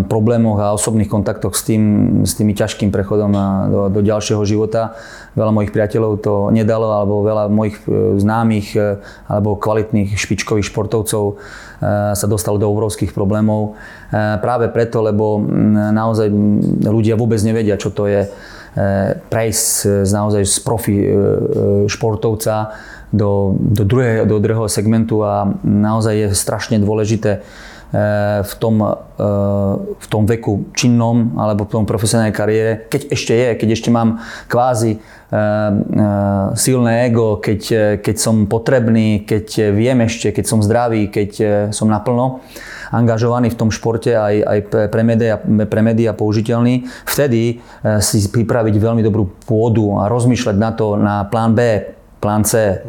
problémoch 0.05 0.61
a 0.61 0.77
osobných 0.77 1.09
kontaktoch 1.09 1.57
s, 1.57 1.65
tým, 1.65 1.83
s 2.21 2.37
tými 2.37 2.53
ťažkým 2.53 2.93
prechodom 2.93 3.33
na, 3.33 3.65
do, 3.65 3.81
do 3.89 4.01
ďalšieho 4.05 4.45
života. 4.45 4.93
Veľa 5.33 5.51
mojich 5.51 5.73
priateľov 5.73 6.21
to 6.21 6.53
nedalo, 6.53 6.93
alebo 6.93 7.25
veľa 7.25 7.49
mojich 7.49 7.81
e, 7.89 8.21
známych 8.21 8.77
e, 8.77 9.01
alebo 9.25 9.57
kvalitných 9.57 10.13
špičkových 10.13 10.69
športovcov 10.69 11.41
sa 12.15 12.25
dostalo 12.31 12.55
do 12.55 12.71
obrovských 12.71 13.11
problémov. 13.11 13.75
Práve 14.15 14.71
preto, 14.71 15.03
lebo 15.03 15.43
naozaj 15.91 16.31
ľudia 16.87 17.19
vôbec 17.19 17.37
nevedia, 17.43 17.75
čo 17.75 17.91
to 17.91 18.07
je 18.07 18.31
prejsť 19.27 19.67
z, 20.07 20.11
naozaj 20.15 20.43
z 20.47 20.55
profi 20.63 20.95
športovca 21.91 22.73
do, 23.11 23.53
do, 23.59 23.83
druhého, 23.83 24.23
do 24.23 24.39
druhého 24.39 24.71
segmentu 24.71 25.21
a 25.23 25.51
naozaj 25.61 26.15
je 26.15 26.27
strašne 26.31 26.79
dôležité 26.79 27.43
v 28.43 28.53
tom, 28.59 28.83
v 29.95 30.05
tom 30.11 30.23
veku 30.27 30.75
činnom 30.75 31.39
alebo 31.39 31.63
v 31.63 31.79
tom 31.79 31.83
profesionálnej 31.87 32.35
kariére, 32.35 32.71
keď 32.91 33.01
ešte 33.15 33.31
je, 33.31 33.49
keď 33.55 33.69
ešte 33.71 33.89
mám 33.93 34.19
kvázi 34.51 34.99
silné 36.59 36.91
ego, 37.07 37.39
keď, 37.39 37.61
keď 38.03 38.15
som 38.19 38.51
potrebný, 38.51 39.23
keď 39.23 39.71
viem 39.71 40.03
ešte, 40.03 40.35
keď 40.35 40.45
som 40.45 40.59
zdravý, 40.59 41.07
keď 41.07 41.31
som 41.71 41.87
naplno 41.87 42.43
angažovaný 42.91 43.55
v 43.55 43.59
tom 43.59 43.71
športe 43.71 44.11
aj, 44.11 44.35
aj 44.43 44.59
pre, 44.91 45.03
média, 45.07 45.39
pre 45.41 45.81
média 45.81 46.11
použiteľný, 46.11 46.85
vtedy 47.07 47.63
si 48.03 48.17
pripraviť 48.27 48.75
veľmi 48.75 49.01
dobrú 49.01 49.31
pôdu 49.47 49.95
a 49.99 50.11
rozmýšľať 50.11 50.55
na 50.59 50.71
to 50.75 50.99
na 50.99 51.23
plán 51.31 51.55
B, 51.55 51.95
plán 52.25 52.41
C. 52.41 52.81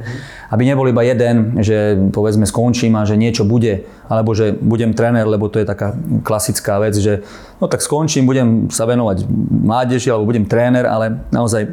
Aby 0.49 0.65
nebol 0.65 0.89
iba 0.89 1.05
jeden, 1.05 1.61
že 1.61 2.01
povedzme 2.09 2.49
skončím 2.49 2.97
a 2.97 3.05
že 3.05 3.21
niečo 3.21 3.45
bude, 3.45 3.85
alebo 4.09 4.33
že 4.33 4.57
budem 4.57 4.97
tréner, 4.97 5.29
lebo 5.29 5.53
to 5.53 5.61
je 5.61 5.69
taká 5.69 5.93
klasická 6.25 6.81
vec, 6.81 6.97
že 6.97 7.21
no 7.61 7.69
tak 7.69 7.85
skončím, 7.85 8.25
budem 8.25 8.73
sa 8.73 8.89
venovať 8.89 9.29
mládeži 9.53 10.09
alebo 10.09 10.33
budem 10.33 10.49
tréner, 10.49 10.89
ale 10.89 11.21
naozaj 11.35 11.63
e, 11.67 11.71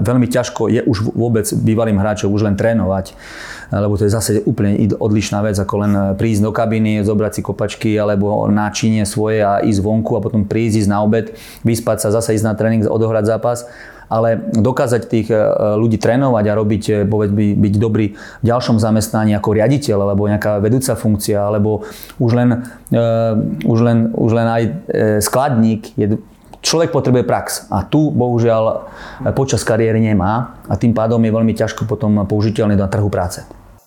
veľmi 0.00 0.24
ťažko 0.30 0.72
je 0.72 0.80
už 0.86 1.12
vôbec 1.12 1.44
bývalým 1.52 2.00
hráčom 2.00 2.32
už 2.32 2.48
len 2.48 2.56
trénovať. 2.56 3.12
Lebo 3.72 3.96
to 3.96 4.04
je 4.04 4.12
zase 4.12 4.30
úplne 4.44 4.76
odlišná 5.00 5.40
vec, 5.40 5.56
ako 5.56 5.74
len 5.80 5.92
prísť 6.20 6.44
do 6.44 6.52
kabiny, 6.52 7.00
zobrať 7.08 7.32
si 7.32 7.40
kopačky 7.40 7.90
alebo 7.96 8.44
náčinie 8.52 9.08
svoje 9.08 9.40
a 9.40 9.64
ísť 9.64 9.80
vonku 9.80 10.12
a 10.12 10.20
potom 10.20 10.44
prísť, 10.44 10.84
ísť 10.84 10.92
na 10.92 11.00
obed, 11.00 11.32
vyspať 11.64 12.04
sa, 12.04 12.08
zase 12.12 12.36
ísť 12.36 12.46
na 12.46 12.52
tréning, 12.52 12.84
odohrať 12.84 13.24
zápas 13.32 13.64
ale 14.12 14.52
dokázať 14.52 15.02
tých 15.08 15.32
e, 15.32 15.40
ľudí 15.80 15.96
trénovať 15.96 16.44
a 16.44 16.52
robiť, 16.52 16.82
e, 16.92 16.92
povedz, 17.08 17.32
by, 17.32 17.56
byť 17.56 17.74
dobrý 17.80 18.12
v 18.12 18.44
ďalšom 18.44 18.76
zamestnaní 18.76 19.32
ako 19.32 19.56
riaditeľ 19.56 20.04
alebo 20.04 20.28
nejaká 20.28 20.60
vedúca 20.60 20.92
funkcia, 20.92 21.40
alebo 21.40 21.88
už 22.20 22.30
len, 22.36 22.48
uh, 22.92 23.32
už 23.64 23.78
len, 23.80 23.98
už 24.12 24.30
len 24.36 24.48
aj 24.48 24.62
skladník 25.24 25.96
je 25.96 26.20
Človek 26.62 26.94
potrebuje 26.94 27.26
prax. 27.26 27.66
A 27.74 27.82
tu 27.82 28.14
bohužiaľ 28.14 28.86
počas 29.34 29.66
kariéry 29.66 29.98
nemá 29.98 30.62
a 30.70 30.78
tým 30.78 30.94
pádom 30.94 31.18
je 31.18 31.34
veľmi 31.34 31.58
ťažko 31.58 31.90
potom 31.90 32.22
použiteľný 32.22 32.78
na 32.78 32.86
trhu 32.86 33.10
práce 33.10 33.42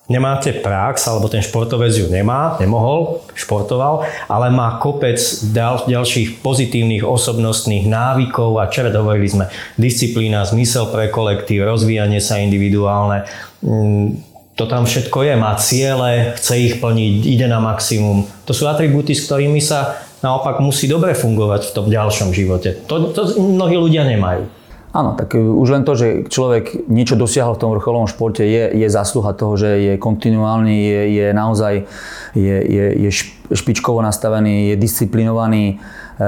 nemáte 0.06 0.54
prax, 0.54 1.10
alebo 1.10 1.26
ten 1.26 1.42
športovec 1.42 1.90
ju 1.90 2.06
nemá, 2.06 2.54
nemohol, 2.62 3.26
športoval, 3.34 4.06
ale 4.30 4.54
má 4.54 4.78
kopec 4.78 5.18
ďal, 5.50 5.82
ďalších 5.90 6.42
pozitívnych 6.46 7.02
osobnostných 7.02 7.90
návykov 7.90 8.62
a 8.62 8.70
čo 8.70 8.86
hovorili 8.86 9.26
sme, 9.26 9.44
disciplína, 9.74 10.46
zmysel 10.46 10.94
pre 10.94 11.10
kolektív, 11.10 11.66
rozvíjanie 11.66 12.22
sa 12.22 12.38
individuálne, 12.38 13.26
mm, 13.66 14.26
to 14.56 14.64
tam 14.64 14.88
všetko 14.88 15.18
je, 15.20 15.34
má 15.36 15.52
ciele, 15.60 16.32
chce 16.40 16.54
ich 16.56 16.74
plniť, 16.80 17.28
ide 17.28 17.44
na 17.44 17.60
maximum. 17.60 18.24
To 18.48 18.56
sú 18.56 18.64
atribúty, 18.64 19.12
s 19.12 19.28
ktorými 19.28 19.60
sa 19.60 20.00
naopak 20.24 20.64
musí 20.64 20.88
dobre 20.88 21.12
fungovať 21.12 21.68
v 21.68 21.74
tom 21.76 21.86
ďalšom 21.92 22.32
živote. 22.32 22.80
To, 22.88 23.12
to 23.12 23.36
mnohí 23.36 23.76
ľudia 23.76 24.08
nemajú. 24.08 24.48
Áno, 24.96 25.12
tak 25.12 25.36
e, 25.36 25.44
už 25.44 25.68
len 25.76 25.84
to, 25.84 25.92
že 25.92 26.24
človek 26.32 26.88
niečo 26.88 27.20
dosiahol 27.20 27.52
v 27.52 27.60
tom 27.60 27.70
vrcholovom 27.76 28.08
športe, 28.08 28.40
je, 28.40 28.72
je 28.72 28.88
zásluha 28.88 29.36
toho, 29.36 29.60
že 29.60 29.68
je 29.68 29.94
kontinuálny, 30.00 30.72
je, 30.72 31.02
je 31.20 31.26
naozaj 31.36 31.84
je, 32.32 32.56
je, 32.64 32.84
je 33.04 33.10
špičkovo 33.52 34.00
nastavený, 34.00 34.72
je 34.72 34.76
disciplinovaný, 34.80 35.76
e, 35.76 36.24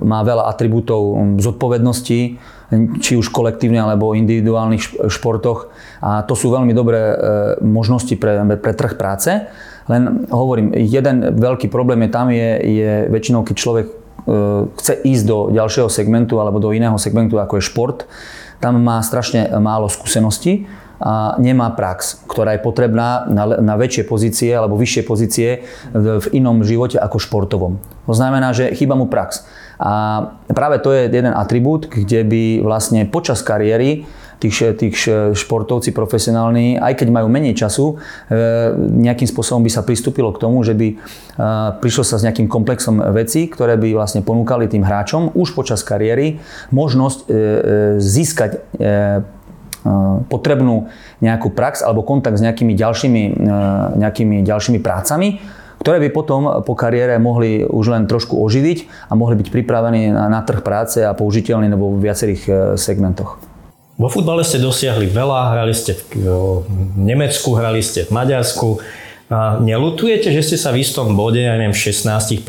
má 0.00 0.24
veľa 0.24 0.48
atribútov 0.48 1.12
zodpovednosti, 1.36 2.20
či 3.04 3.12
už 3.14 3.30
kolektívne 3.30 3.78
alebo 3.84 4.16
individuálnych 4.16 5.06
športoch. 5.12 5.70
A 6.00 6.24
to 6.24 6.32
sú 6.32 6.48
veľmi 6.48 6.72
dobré 6.72 6.98
e, 6.98 7.16
možnosti 7.60 8.16
pre, 8.16 8.40
pre 8.56 8.72
trh 8.72 8.96
práce. 8.96 9.44
Len 9.86 10.26
hovorím, 10.32 10.72
jeden 10.74 11.36
veľký 11.36 11.68
problém 11.68 12.08
je 12.08 12.10
tam, 12.10 12.26
je, 12.32 12.50
je 12.64 12.92
väčšinou, 13.12 13.44
keď 13.44 13.54
človek 13.54 13.86
chce 14.76 14.92
ísť 15.06 15.24
do 15.24 15.38
ďalšieho 15.54 15.86
segmentu 15.86 16.42
alebo 16.42 16.58
do 16.58 16.74
iného 16.74 16.98
segmentu 16.98 17.38
ako 17.38 17.62
je 17.62 17.68
šport, 17.70 17.98
tam 18.58 18.80
má 18.82 18.98
strašne 19.04 19.46
málo 19.62 19.86
skúseností 19.86 20.66
a 20.96 21.36
nemá 21.36 21.76
prax, 21.76 22.24
ktorá 22.24 22.56
je 22.56 22.64
potrebná 22.64 23.28
na, 23.28 23.60
na 23.60 23.74
väčšie 23.76 24.08
pozície 24.08 24.48
alebo 24.56 24.80
vyššie 24.80 25.02
pozície 25.04 25.48
v, 25.92 26.24
v 26.24 26.26
inom 26.32 26.64
živote 26.64 26.96
ako 26.96 27.20
športovom. 27.20 27.76
To 28.08 28.14
znamená, 28.16 28.56
že 28.56 28.72
chýba 28.72 28.96
mu 28.96 29.04
prax. 29.04 29.44
A 29.76 30.24
práve 30.48 30.80
to 30.80 30.96
je 30.96 31.12
jeden 31.12 31.36
atribút, 31.36 31.92
kde 31.92 32.24
by 32.24 32.42
vlastne 32.64 33.04
počas 33.04 33.44
kariéry 33.44 34.08
tých, 34.36 34.76
tých 34.76 34.94
športovci 35.32 35.96
profesionálni, 35.96 36.76
aj 36.76 37.00
keď 37.00 37.08
majú 37.08 37.28
menej 37.32 37.56
času, 37.56 37.96
e, 37.96 38.36
nejakým 38.76 39.24
spôsobom 39.24 39.64
by 39.64 39.70
sa 39.72 39.80
pristúpilo 39.80 40.32
k 40.36 40.42
tomu, 40.42 40.60
že 40.60 40.76
by 40.76 40.88
e, 40.92 40.96
prišlo 41.80 42.04
sa 42.04 42.20
s 42.20 42.24
nejakým 42.28 42.48
komplexom 42.48 43.00
vecí, 43.16 43.48
ktoré 43.48 43.80
by 43.80 43.96
vlastne 43.96 44.20
ponúkali 44.20 44.68
tým 44.68 44.84
hráčom 44.84 45.32
už 45.32 45.56
počas 45.56 45.80
kariéry 45.80 46.40
možnosť 46.72 47.18
e, 47.24 47.28
získať 48.00 48.68
potrebnú 50.26 50.90
nejakú 51.22 51.54
prax 51.54 51.78
alebo 51.78 52.02
kontakt 52.02 52.42
s 52.42 52.42
nejakými 52.42 52.74
ďalšími, 52.74 53.22
nejakými 53.94 54.42
ďalšími 54.42 54.82
prácami, 54.82 55.38
ktoré 55.78 56.02
by 56.02 56.08
potom 56.10 56.66
po 56.66 56.74
kariére 56.74 57.14
mohli 57.22 57.62
už 57.62 57.94
len 57.94 58.10
trošku 58.10 58.34
oživiť 58.34 58.90
a 59.06 59.14
mohli 59.14 59.38
byť 59.38 59.48
pripravení 59.54 60.10
na, 60.10 60.26
na 60.26 60.42
trh 60.42 60.58
práce 60.66 61.06
a 61.06 61.14
použiteľní 61.14 61.70
vo 61.78 61.94
viacerých 61.94 62.74
segmentoch. 62.74 63.45
Vo 63.96 64.12
futbale 64.12 64.44
ste 64.44 64.60
dosiahli 64.60 65.08
veľa, 65.08 65.56
hrali 65.56 65.72
ste 65.72 65.96
v 65.96 66.68
Nemecku, 67.00 67.56
hrali 67.56 67.80
ste 67.80 68.04
v 68.04 68.12
Maďarsku. 68.12 68.76
A 69.26 69.58
nelutujete, 69.58 70.30
že 70.30 70.44
ste 70.44 70.56
sa 70.60 70.70
v 70.70 70.84
istom 70.84 71.16
bode, 71.16 71.40
ja 71.40 71.56
neviem, 71.56 71.72
v 71.72 71.80
16-15 71.90 72.46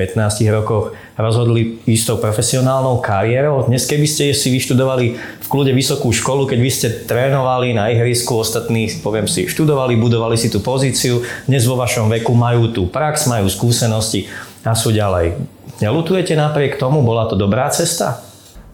rokoch 0.53 0.93
rozhodli 1.15 1.79
istou 1.89 2.19
profesionálnou 2.19 2.99
kariérou? 2.99 3.65
Dnes, 3.65 3.88
keby 3.88 4.05
ste 4.05 4.36
si 4.36 4.51
vyštudovali 4.51 5.05
v 5.17 5.47
kľude 5.47 5.71
vysokú 5.71 6.12
školu, 6.12 6.45
keď 6.51 6.60
vy 6.60 6.69
ste 6.69 6.88
trénovali 7.07 7.73
na 7.73 7.89
ihrisku, 7.95 8.38
ostatní, 8.38 8.91
poviem 8.99 9.25
si, 9.25 9.47
študovali, 9.47 9.97
budovali 9.97 10.36
si 10.36 10.51
tú 10.51 10.60
pozíciu, 10.60 11.23
dnes 11.49 11.63
vo 11.65 11.79
vašom 11.79 12.12
veku 12.12 12.36
majú 12.36 12.69
tú 12.75 12.86
prax, 12.91 13.25
majú 13.25 13.49
skúsenosti 13.49 14.29
a 14.62 14.75
sú 14.75 14.93
ďalej. 14.93 15.39
Nelutujete 15.79 16.36
napriek 16.38 16.75
tomu? 16.75 17.01
Bola 17.01 17.25
to 17.25 17.33
dobrá 17.33 17.71
cesta? 17.73 18.26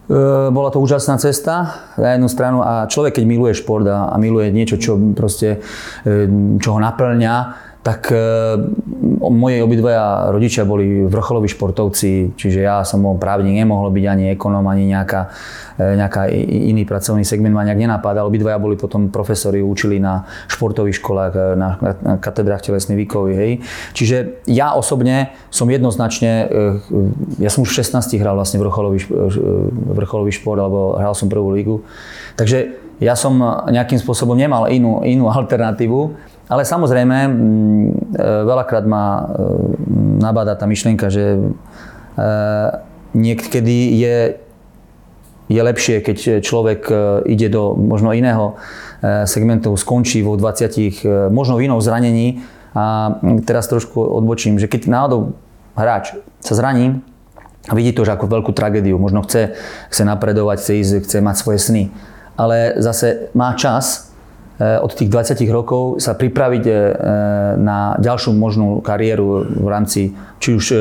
E, 0.04 0.50
bola 0.52 0.68
to 0.68 0.84
úžasná 0.84 1.16
cesta 1.16 1.80
na 1.96 2.12
jednu 2.12 2.28
stranu 2.28 2.60
a 2.60 2.84
človek, 2.84 3.16
keď 3.16 3.24
miluje 3.24 3.56
šport 3.56 3.88
a, 3.88 4.12
a 4.12 4.16
miluje 4.20 4.52
niečo, 4.52 4.76
čo 4.76 5.00
proste, 5.16 5.64
e, 6.04 6.28
čo 6.60 6.76
ho 6.76 6.78
naplňa, 6.80 7.63
tak 7.84 8.08
e, 8.08 8.16
moje 9.28 9.60
obidvaja 9.60 10.32
rodičia 10.32 10.64
boli 10.64 11.04
vrcholoví 11.04 11.52
športovci, 11.52 12.32
čiže 12.32 12.64
ja 12.64 12.80
som 12.80 13.04
bol 13.04 13.20
právnik, 13.20 13.60
nemohlo 13.60 13.92
byť 13.92 14.04
ani 14.08 14.24
ekonom, 14.32 14.64
ani 14.64 14.88
nejaká, 14.88 15.28
e, 15.76 15.92
nejaká 16.00 16.32
iný 16.48 16.88
pracovný 16.88 17.28
segment 17.28 17.52
ma 17.52 17.60
nejak 17.68 17.76
nenapádal. 17.76 18.32
Obidvaja 18.32 18.56
boli 18.56 18.80
potom 18.80 19.12
profesori, 19.12 19.60
učili 19.60 20.00
na 20.00 20.24
športových 20.48 20.96
školách, 20.96 21.32
e, 21.36 21.44
na, 21.60 21.70
katedrách 22.24 22.64
telesnej 22.64 22.96
výkovy. 22.96 23.32
Hej. 23.36 23.52
Čiže 23.92 24.40
ja 24.48 24.72
osobne 24.72 25.36
som 25.52 25.68
jednoznačne, 25.68 26.48
ja 27.36 27.52
som 27.52 27.68
už 27.68 27.76
v 27.76 27.78
16 27.84 28.16
hral 28.16 28.32
vlastne 28.32 28.64
vrcholový, 28.64 29.04
vrcholový 29.92 30.32
šport, 30.32 30.56
alebo 30.56 30.96
hral 30.96 31.12
som 31.12 31.28
prvú 31.28 31.52
lígu. 31.52 31.84
Takže 32.40 32.80
ja 33.04 33.12
som 33.12 33.36
nejakým 33.68 34.00
spôsobom 34.00 34.38
nemal 34.38 34.72
inú, 34.72 35.04
inú 35.04 35.28
alternatívu 35.36 36.32
ale 36.48 36.62
samozrejme, 36.68 37.18
mm, 37.28 37.32
e, 37.32 38.24
veľakrát 38.44 38.84
ma 38.84 39.04
e, 39.06 39.22
nabáda 40.20 40.52
tá 40.60 40.68
myšlienka, 40.68 41.08
že 41.08 41.40
e, 41.40 41.42
niekedy 43.16 43.76
je, 43.96 44.16
je 45.48 45.60
lepšie, 45.60 46.04
keď 46.04 46.18
človek 46.44 46.88
ide 47.28 47.48
do 47.52 47.78
možno 47.78 48.10
iného 48.10 48.58
segmentu, 49.28 49.76
skončí 49.76 50.24
vo 50.24 50.34
20, 50.34 51.30
možno 51.30 51.60
v 51.60 51.68
inom 51.68 51.78
zranení. 51.78 52.42
A 52.74 53.14
teraz 53.46 53.70
trošku 53.70 54.02
odbočím, 54.02 54.58
že 54.58 54.66
keď 54.66 54.90
náhodou 54.90 55.38
hráč 55.78 56.16
sa 56.42 56.58
zraní, 56.58 57.04
a 57.70 57.72
vidí 57.72 57.94
to 57.94 58.02
už 58.02 58.18
ako 58.18 58.26
veľkú 58.26 58.50
tragédiu, 58.50 58.98
možno 58.98 59.22
chce, 59.22 59.54
chce 59.88 60.02
napredovať, 60.02 60.58
chce 60.58 60.72
ísť, 60.80 60.92
chce 61.06 61.16
mať 61.22 61.36
svoje 61.38 61.58
sny, 61.62 61.82
ale 62.34 62.76
zase 62.82 63.30
má 63.32 63.54
čas 63.54 64.13
od 64.62 64.92
tých 64.94 65.10
20 65.10 65.34
rokov 65.50 65.98
sa 65.98 66.14
pripraviť 66.14 66.64
eh, 66.70 66.76
na 67.58 67.98
ďalšiu 67.98 68.30
možnú 68.38 68.78
kariéru 68.78 69.50
v 69.50 69.66
rámci 69.66 70.14
či 70.44 70.52
už 70.52 70.76
eh, 70.76 70.80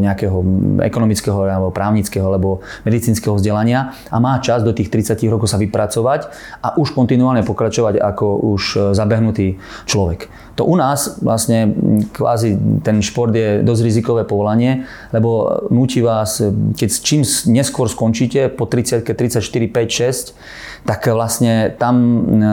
nejakého 0.00 0.40
ekonomického 0.80 1.36
alebo 1.44 1.68
právnického 1.68 2.24
alebo 2.24 2.64
medicínskeho 2.88 3.36
vzdelania 3.36 3.92
a 4.08 4.16
má 4.16 4.40
čas 4.40 4.64
do 4.64 4.72
tých 4.72 4.88
30 4.88 5.20
rokov 5.28 5.52
sa 5.52 5.60
vypracovať 5.60 6.32
a 6.64 6.80
už 6.80 6.96
kontinuálne 6.96 7.44
pokračovať 7.44 8.00
ako 8.00 8.56
už 8.56 8.96
zabehnutý 8.96 9.60
človek. 9.84 10.32
To 10.56 10.64
u 10.64 10.72
nás 10.72 11.20
vlastne 11.20 11.68
kvázi 12.16 12.56
ten 12.80 13.04
šport 13.04 13.28
je 13.36 13.60
dosť 13.60 13.82
rizikové 13.84 14.24
povolanie, 14.24 14.88
lebo 15.12 15.60
nutí 15.68 16.00
vás, 16.00 16.40
keď 16.72 16.88
čím 17.04 17.28
neskôr 17.52 17.92
skončíte, 17.92 18.48
po 18.48 18.64
30, 18.64 19.04
34, 19.04 19.44
5, 19.44 20.32
6, 20.32 20.88
tak 20.88 21.04
vlastne 21.12 21.76
tam 21.76 21.94
e, 22.00 22.46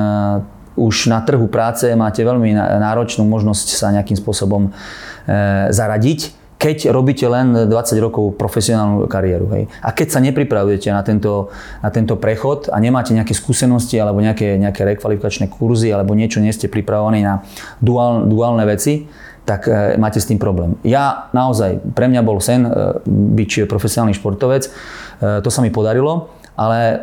už 0.76 1.08
na 1.08 1.24
trhu 1.24 1.48
práce 1.48 1.88
máte 1.96 2.20
veľmi 2.26 2.52
náročnú 2.58 3.24
možnosť 3.24 3.68
sa 3.72 3.96
nejakým 3.96 4.20
spôsobom 4.20 4.76
zaradiť, 5.70 6.44
keď 6.64 6.96
robíte 6.96 7.28
len 7.28 7.68
20 7.68 7.76
rokov 8.00 8.40
profesionálnu 8.40 9.04
kariéru. 9.12 9.52
Hej. 9.52 9.64
A 9.84 9.92
keď 9.92 10.08
sa 10.16 10.20
nepripravujete 10.24 10.96
na 10.96 11.04
tento, 11.04 11.52
na 11.84 11.92
tento 11.92 12.16
prechod 12.16 12.72
a 12.72 12.80
nemáte 12.80 13.12
nejaké 13.12 13.36
skúsenosti 13.36 14.00
alebo 14.00 14.24
nejaké, 14.24 14.56
nejaké 14.56 14.88
rekvalifikačné 14.96 15.52
kurzy 15.52 15.92
alebo 15.92 16.16
niečo, 16.16 16.40
nie 16.40 16.56
ste 16.56 16.72
pripravovaní 16.72 17.20
na 17.20 17.44
duál, 17.84 18.24
duálne 18.32 18.64
veci, 18.64 19.12
tak 19.44 19.68
e, 19.68 20.00
máte 20.00 20.24
s 20.24 20.28
tým 20.32 20.40
problém. 20.40 20.80
Ja 20.88 21.28
naozaj, 21.36 21.84
pre 21.92 22.08
mňa 22.08 22.24
bol 22.24 22.40
sen 22.40 22.64
e, 22.64 22.72
byť 23.12 23.68
profesionálny 23.68 24.16
športovec, 24.16 24.64
e, 24.64 24.72
to 25.44 25.50
sa 25.52 25.60
mi 25.60 25.68
podarilo 25.68 26.32
ale 26.54 26.80
e, 26.80 26.96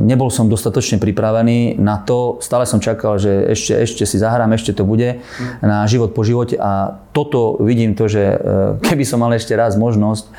nebol 0.00 0.32
som 0.32 0.48
dostatočne 0.48 0.96
pripravený 0.96 1.76
na 1.76 2.00
to. 2.00 2.40
Stále 2.40 2.64
som 2.64 2.80
čakal, 2.80 3.20
že 3.20 3.52
ešte, 3.52 3.72
ešte 3.84 4.04
si 4.08 4.16
zahrám, 4.16 4.56
ešte 4.56 4.72
to 4.72 4.88
bude 4.88 5.20
na 5.60 5.84
život 5.84 6.16
po 6.16 6.24
živote 6.24 6.56
a 6.56 7.04
toto 7.12 7.60
vidím 7.60 7.92
to, 7.92 8.08
že 8.08 8.22
e, 8.24 8.36
keby 8.80 9.04
som 9.04 9.20
mal 9.20 9.32
ešte 9.36 9.52
raz 9.52 9.76
možnosť 9.76 10.24
e, 10.24 10.32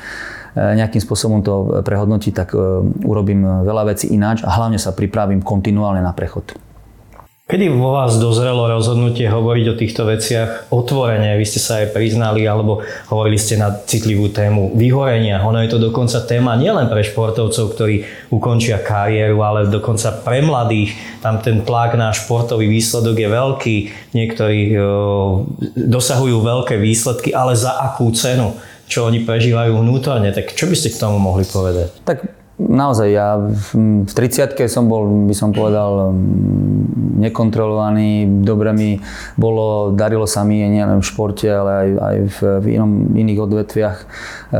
nejakým 0.82 0.98
spôsobom 0.98 1.46
to 1.46 1.82
prehodnotiť, 1.86 2.32
tak 2.34 2.58
urobím 3.06 3.46
veľa 3.62 3.94
vecí 3.94 4.10
ináč 4.10 4.42
a 4.42 4.50
hlavne 4.50 4.82
sa 4.82 4.90
pripravím 4.90 5.46
kontinuálne 5.46 6.02
na 6.02 6.10
prechod. 6.10 6.65
Kedy 7.46 7.70
vo 7.78 7.94
vás 7.94 8.18
dozrelo 8.18 8.66
rozhodnutie 8.66 9.30
hovoriť 9.30 9.66
o 9.70 9.78
týchto 9.78 10.02
veciach 10.02 10.66
otvorene? 10.74 11.38
Vy 11.38 11.46
ste 11.46 11.62
sa 11.62 11.78
aj 11.78 11.94
priznali, 11.94 12.42
alebo 12.42 12.82
hovorili 13.06 13.38
ste 13.38 13.54
na 13.54 13.70
citlivú 13.70 14.34
tému 14.34 14.74
vyhorenia. 14.74 15.46
Ono 15.46 15.62
je 15.62 15.70
to 15.70 15.78
dokonca 15.78 16.26
téma 16.26 16.58
nielen 16.58 16.90
pre 16.90 17.06
športovcov, 17.06 17.70
ktorí 17.70 18.02
ukončia 18.34 18.82
kariéru, 18.82 19.38
ale 19.46 19.70
dokonca 19.70 20.26
pre 20.26 20.42
mladých. 20.42 20.98
Tam 21.22 21.38
ten 21.38 21.62
tlak 21.62 21.94
na 21.94 22.10
športový 22.10 22.66
výsledok 22.66 23.14
je 23.14 23.28
veľký. 23.30 23.76
Niektorí 24.10 24.60
e, 24.66 24.76
dosahujú 25.86 26.42
veľké 26.42 26.82
výsledky, 26.82 27.30
ale 27.30 27.54
za 27.54 27.78
akú 27.78 28.10
cenu? 28.10 28.58
Čo 28.90 29.06
oni 29.06 29.22
prežívajú 29.22 29.70
vnútorne? 29.86 30.34
Tak 30.34 30.50
čo 30.58 30.66
by 30.66 30.74
ste 30.74 30.90
k 30.90 30.98
tomu 30.98 31.22
mohli 31.22 31.46
povedať? 31.46 31.94
Tak 32.02 32.45
Naozaj, 32.56 33.08
ja 33.12 33.36
v 33.36 34.08
30 34.08 34.56
som 34.64 34.88
bol, 34.88 35.28
by 35.28 35.36
som 35.36 35.52
povedal, 35.52 36.16
nekontrolovaný, 37.20 38.24
dobre 38.40 38.72
mi 38.72 38.90
bolo, 39.36 39.92
darilo 39.92 40.24
sa 40.24 40.40
mi 40.40 40.64
nielen 40.64 41.04
v 41.04 41.04
športe, 41.04 41.44
ale 41.52 41.70
aj, 41.76 41.88
aj 42.00 42.16
v, 42.32 42.36
v 42.64 42.66
inom, 42.80 43.12
iných 43.12 43.40
odvetviach 43.44 43.98
e, 44.00 44.06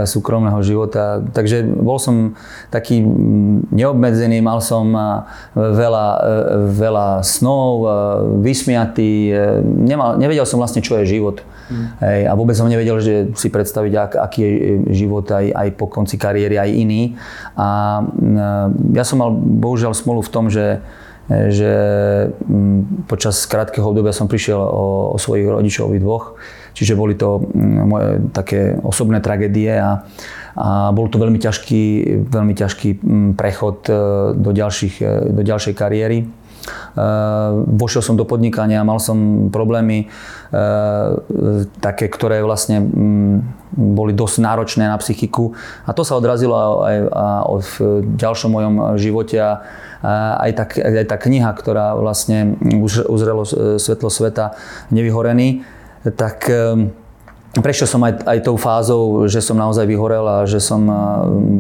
súkromného 0.04 0.61
života. 0.61 1.24
Takže 1.24 1.64
bol 1.64 1.96
som 1.96 2.37
taký 2.68 3.00
neobmedzený, 3.72 4.44
mal 4.44 4.61
som 4.61 4.92
e, 4.92 5.00
veľa, 5.56 6.06
e, 6.20 6.28
veľa 6.76 7.09
snov, 7.24 7.88
vysmiatý, 8.44 9.32
nemal, 9.64 10.20
nevedel 10.20 10.44
som 10.44 10.61
vlastne, 10.61 10.85
čo 10.85 11.00
je 11.00 11.16
život. 11.16 11.40
Mm. 11.66 11.87
Hej, 11.98 12.20
a 12.31 12.33
vôbec 12.38 12.55
som 12.55 12.70
nevedel, 12.70 12.98
že 13.02 13.14
si 13.35 13.50
predstaviť, 13.50 13.92
ak, 13.94 14.12
aký 14.18 14.38
je 14.42 14.50
život 14.94 15.26
aj, 15.26 15.50
aj 15.50 15.68
po 15.74 15.90
konci 15.90 16.14
kariéry, 16.14 16.59
aj 16.59 16.70
iný. 16.70 17.18
A 17.59 18.00
ja 18.94 19.05
som 19.05 19.18
mal 19.18 19.35
bohužiaľ 19.35 19.94
smolu 19.94 20.22
v 20.22 20.33
tom, 20.33 20.46
že 20.46 20.83
že 21.26 21.72
počas 23.11 23.35
krátkeho 23.50 23.90
obdobia 23.90 24.14
som 24.14 24.31
prišiel 24.31 24.62
o, 24.62 25.11
o 25.11 25.18
svojich 25.18 25.50
rodičov 25.50 25.90
dvoch, 25.98 26.38
čiže 26.70 26.94
boli 26.94 27.18
to 27.18 27.42
moje 27.59 28.31
také 28.31 28.79
osobné 28.79 29.18
tragédie 29.18 29.74
a, 29.74 30.07
a 30.55 30.94
bol 30.94 31.11
to 31.11 31.18
veľmi 31.18 31.42
ťažký, 31.42 31.83
veľmi 32.31 32.55
ťažký 32.55 32.88
prechod 33.35 33.90
e, 33.90 33.94
do, 34.38 34.50
ďalších, 34.55 34.94
e, 35.02 35.35
do 35.35 35.42
ďalšej 35.42 35.74
kariéry. 35.74 36.31
Uh, 36.96 37.62
vošiel 37.76 38.02
som 38.02 38.18
do 38.18 38.24
podnikania, 38.26 38.83
mal 38.87 38.98
som 38.98 39.48
problémy 39.52 40.09
uh, 40.09 41.20
také, 41.79 42.11
ktoré 42.11 42.42
vlastne 42.42 42.83
um, 42.83 43.44
boli 43.76 44.16
dosť 44.16 44.37
náročné 44.40 44.85
na 44.88 44.96
psychiku. 44.98 45.52
A 45.85 45.92
to 45.92 46.02
sa 46.02 46.16
odrazilo 46.16 46.83
aj, 46.83 46.96
v 47.61 47.72
ďalšom 48.16 48.50
mojom 48.50 48.74
živote. 48.96 49.37
Aj 49.37 50.50
tá, 50.57 50.64
aj 50.64 51.07
tá 51.09 51.16
kniha, 51.18 51.50
ktorá 51.52 51.92
vlastne 51.98 52.57
uzrelo 53.11 53.44
svetlo 53.76 54.09
sveta 54.09 54.57
nevyhorený, 54.88 55.66
tak 56.14 56.46
Prešiel 57.57 57.88
som 57.88 58.05
aj, 58.05 58.20
aj 58.29 58.38
tou 58.44 58.57
fázou, 58.61 59.24
že 59.33 59.40
som 59.40 59.57
naozaj 59.57 59.88
vyhorel 59.88 60.24
a 60.29 60.37
že 60.44 60.61
som 60.61 60.85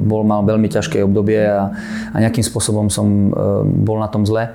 bol, 0.04 0.28
mal 0.28 0.44
veľmi 0.44 0.68
ťažké 0.68 1.00
obdobie 1.00 1.40
a, 1.40 1.72
a 2.12 2.16
nejakým 2.20 2.44
spôsobom 2.44 2.92
som 2.92 3.32
bol 3.64 3.96
na 3.96 4.08
tom 4.12 4.28
zle 4.28 4.52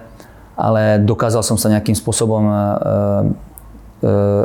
ale 0.62 1.02
dokázal 1.02 1.42
som 1.42 1.58
sa 1.58 1.74
nejakým 1.74 1.98
spôsobom 1.98 2.44
e, 2.46 2.54
e, 2.54 2.58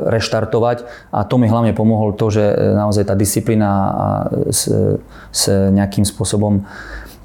reštartovať 0.08 0.88
a 1.12 1.28
to 1.28 1.36
mi 1.36 1.44
hlavne 1.44 1.76
pomohol 1.76 2.16
to, 2.16 2.32
že 2.32 2.44
naozaj 2.72 3.04
tá 3.04 3.12
disciplína 3.12 3.68
a 3.68 4.06
s, 4.48 4.72
s 5.28 5.42
nejakým 5.52 6.08
spôsobom 6.08 6.64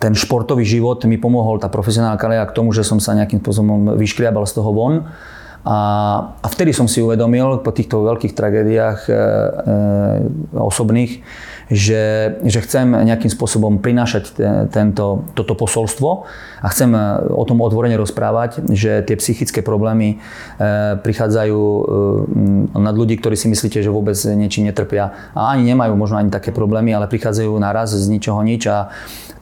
ten 0.02 0.18
športový 0.18 0.66
život 0.66 0.98
mi 1.06 1.22
pomohol, 1.22 1.62
tá 1.62 1.70
profesionálna 1.70 2.18
kariéra 2.18 2.50
k 2.50 2.58
tomu, 2.58 2.74
že 2.74 2.82
som 2.82 2.98
sa 2.98 3.14
nejakým 3.14 3.38
spôsobom 3.38 3.94
vyškriabal 4.02 4.50
z 4.50 4.58
toho 4.58 4.74
von. 4.74 5.06
A, 5.62 5.78
a 6.42 6.48
vtedy 6.50 6.74
som 6.74 6.90
si 6.90 7.06
uvedomil 7.06 7.62
po 7.62 7.70
týchto 7.70 8.02
veľkých 8.10 8.34
tragédiách 8.34 9.00
e, 9.06 9.14
e, 9.14 9.16
osobných, 10.58 11.22
že, 11.72 12.36
že 12.44 12.60
chcem 12.60 12.92
nejakým 12.92 13.32
spôsobom 13.32 13.80
prinášať 13.80 14.36
tento, 14.76 15.24
toto 15.32 15.56
posolstvo 15.56 16.28
a 16.60 16.68
chcem 16.68 16.92
e, 16.92 17.00
o 17.32 17.44
tom 17.48 17.64
otvorene 17.64 17.96
rozprávať, 17.96 18.68
že 18.76 19.00
tie 19.08 19.16
psychické 19.16 19.64
problémy 19.64 20.16
e, 20.16 20.96
prichádzajú 21.00 21.60
e, 21.60 21.82
nad 22.76 22.96
ľudí, 22.96 23.16
ktorí 23.18 23.40
si 23.40 23.48
myslíte, 23.48 23.80
že 23.80 23.88
vôbec 23.88 24.20
niečím 24.20 24.68
netrpia 24.68 25.16
a 25.32 25.56
ani 25.56 25.72
nemajú 25.72 25.96
možno 25.96 26.20
ani 26.20 26.28
také 26.28 26.52
problémy, 26.52 26.92
ale 26.92 27.08
prichádzajú 27.08 27.56
naraz 27.56 27.96
z 27.96 28.06
ničoho 28.12 28.44
nič 28.44 28.68
a 28.68 28.92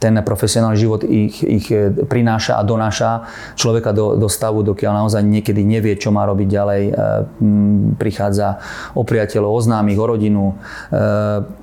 ten 0.00 0.16
profesionálny 0.16 0.78
život 0.80 1.04
ich, 1.04 1.44
ich 1.44 1.68
prináša 2.08 2.56
a 2.56 2.64
donáša 2.64 3.28
človeka 3.52 3.92
do, 3.92 4.16
do 4.16 4.32
stavu, 4.32 4.64
dokiaľ 4.64 5.04
naozaj 5.04 5.20
niekedy 5.20 5.60
nevie, 5.60 5.92
čo 6.00 6.08
má 6.08 6.24
robiť 6.24 6.48
ďalej. 6.48 6.82
Prichádza 8.00 8.64
o 8.96 9.04
priateľov, 9.04 9.52
o 9.52 9.60
známych, 9.60 10.00
o 10.00 10.06
rodinu 10.08 10.56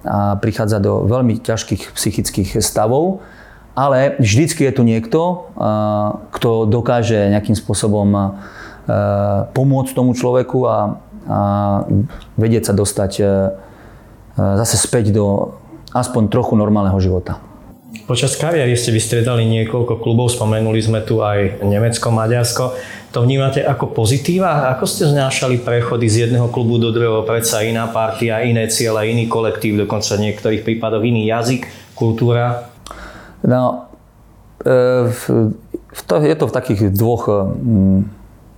a 0.06 0.38
prichádza 0.38 0.57
prichádza 0.58 0.82
do 0.82 1.06
veľmi 1.06 1.38
ťažkých 1.38 1.94
psychických 1.94 2.58
stavov, 2.66 3.22
ale 3.78 4.18
vždycky 4.18 4.66
je 4.66 4.74
tu 4.74 4.82
niekto, 4.82 5.54
kto 6.34 6.66
dokáže 6.66 7.30
nejakým 7.30 7.54
spôsobom 7.54 8.34
pomôcť 9.54 9.92
tomu 9.94 10.18
človeku 10.18 10.66
a, 10.66 10.98
vedieť 12.42 12.72
sa 12.72 12.74
dostať 12.74 13.12
zase 14.34 14.76
späť 14.82 15.14
do 15.14 15.54
aspoň 15.94 16.34
trochu 16.34 16.58
normálneho 16.58 16.98
života. 16.98 17.38
Počas 17.88 18.36
kariéry 18.36 18.76
ste 18.76 18.92
vystredali 18.92 19.48
niekoľko 19.48 20.04
klubov, 20.04 20.28
spomenuli 20.28 20.84
sme 20.84 21.00
tu 21.08 21.24
aj 21.24 21.64
Nemecko, 21.64 22.12
Maďarsko. 22.12 22.76
To 23.16 23.24
vnímate 23.24 23.64
ako 23.64 23.96
pozitíva? 23.96 24.68
Ako 24.76 24.84
ste 24.84 25.08
znášali 25.08 25.64
prechody 25.64 26.12
z 26.12 26.28
jedného 26.28 26.52
klubu 26.52 26.84
do 26.84 26.92
druhého? 26.92 27.24
Predsa 27.24 27.64
iná 27.64 27.88
partia, 27.88 28.44
iné 28.44 28.68
ciele, 28.68 29.08
iný 29.08 29.32
kolektív, 29.32 29.80
dokonca 29.80 30.20
v 30.20 30.24
niektorých 30.28 30.68
prípadoch 30.68 31.00
iný 31.00 31.32
jazyk, 31.32 31.64
kultúra? 31.96 32.68
No, 33.48 33.88
e, 34.68 35.08
je 36.28 36.36
to 36.36 36.46
v 36.52 36.56
takých 36.60 36.92
dvoch 36.92 37.56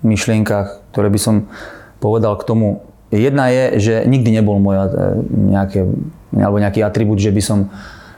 myšlienkach, 0.02 0.90
ktoré 0.90 1.14
by 1.14 1.20
som 1.22 1.36
povedal 2.02 2.34
k 2.42 2.50
tomu. 2.50 2.82
Jedna 3.14 3.54
je, 3.54 3.78
že 3.78 3.94
nikdy 4.10 4.42
nebol 4.42 4.58
moja 4.58 4.90
e, 4.90 5.22
nejaké, 5.54 5.86
alebo 6.34 6.58
nejaký 6.58 6.82
atribút, 6.82 7.22
že 7.22 7.30
by 7.30 7.42
som 7.46 7.70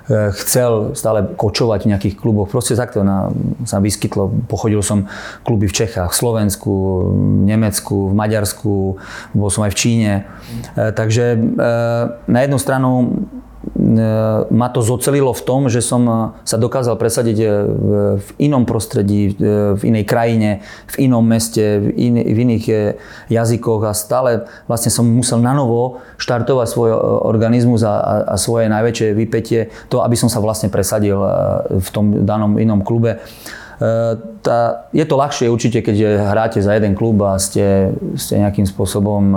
chcel 0.09 0.97
stále 0.97 1.23
kočovať 1.37 1.85
v 1.85 1.89
nejakých 1.93 2.15
kluboch. 2.17 2.49
Proste 2.49 2.73
takto 2.73 3.05
na, 3.05 3.29
sa 3.63 3.77
vyskytlo. 3.77 4.33
Pochodil 4.49 4.81
som 4.81 5.05
kluby 5.45 5.69
v 5.69 5.77
Čechách, 5.85 6.11
v 6.11 6.17
Slovensku, 6.17 6.73
v 7.13 7.45
Nemecku, 7.45 8.09
v 8.09 8.15
Maďarsku, 8.17 8.97
bol 9.35 9.49
som 9.53 9.63
aj 9.63 9.71
v 9.71 9.79
Číne. 9.79 10.13
E, 10.75 10.91
takže 10.91 11.25
e, 11.35 11.39
na 12.27 12.39
jednu 12.41 12.57
stranu 12.57 12.89
ma 14.49 14.67
to 14.73 14.81
zocelilo 14.81 15.37
v 15.37 15.43
tom, 15.45 15.69
že 15.69 15.85
som 15.85 16.33
sa 16.41 16.57
dokázal 16.57 16.97
presadiť 16.97 17.37
v 18.17 18.29
inom 18.41 18.65
prostredí, 18.65 19.37
v 19.77 19.81
inej 19.85 20.05
krajine, 20.09 20.65
v 20.89 21.05
inom 21.05 21.21
meste, 21.21 21.77
v, 21.77 21.87
in, 21.93 22.15
v 22.17 22.37
iných 22.41 22.65
jazykoch 23.29 23.85
a 23.85 23.93
stále 23.93 24.49
vlastne 24.65 24.89
som 24.89 25.05
musel 25.05 25.45
na 25.45 25.53
novo 25.53 26.01
štartovať 26.17 26.67
svoj 26.73 26.89
organizmus 27.21 27.85
a, 27.85 28.25
a 28.33 28.35
svoje 28.41 28.65
najväčšie 28.65 29.13
vypetie, 29.13 29.69
to, 29.93 30.01
aby 30.01 30.17
som 30.17 30.29
sa 30.29 30.41
vlastne 30.41 30.73
presadil 30.73 31.21
v 31.69 31.89
tom 31.93 32.25
danom 32.25 32.57
inom 32.57 32.81
klube. 32.81 33.21
E, 33.81 34.13
tá, 34.45 34.85
je 34.93 35.01
to 35.09 35.17
ľahšie 35.17 35.49
určite, 35.49 35.81
keď 35.81 36.29
hráte 36.29 36.61
za 36.61 36.77
jeden 36.77 36.93
klub 36.93 37.17
a 37.25 37.41
ste, 37.41 37.89
ste 38.13 38.37
nejakým 38.37 38.69
spôsobom 38.69 39.33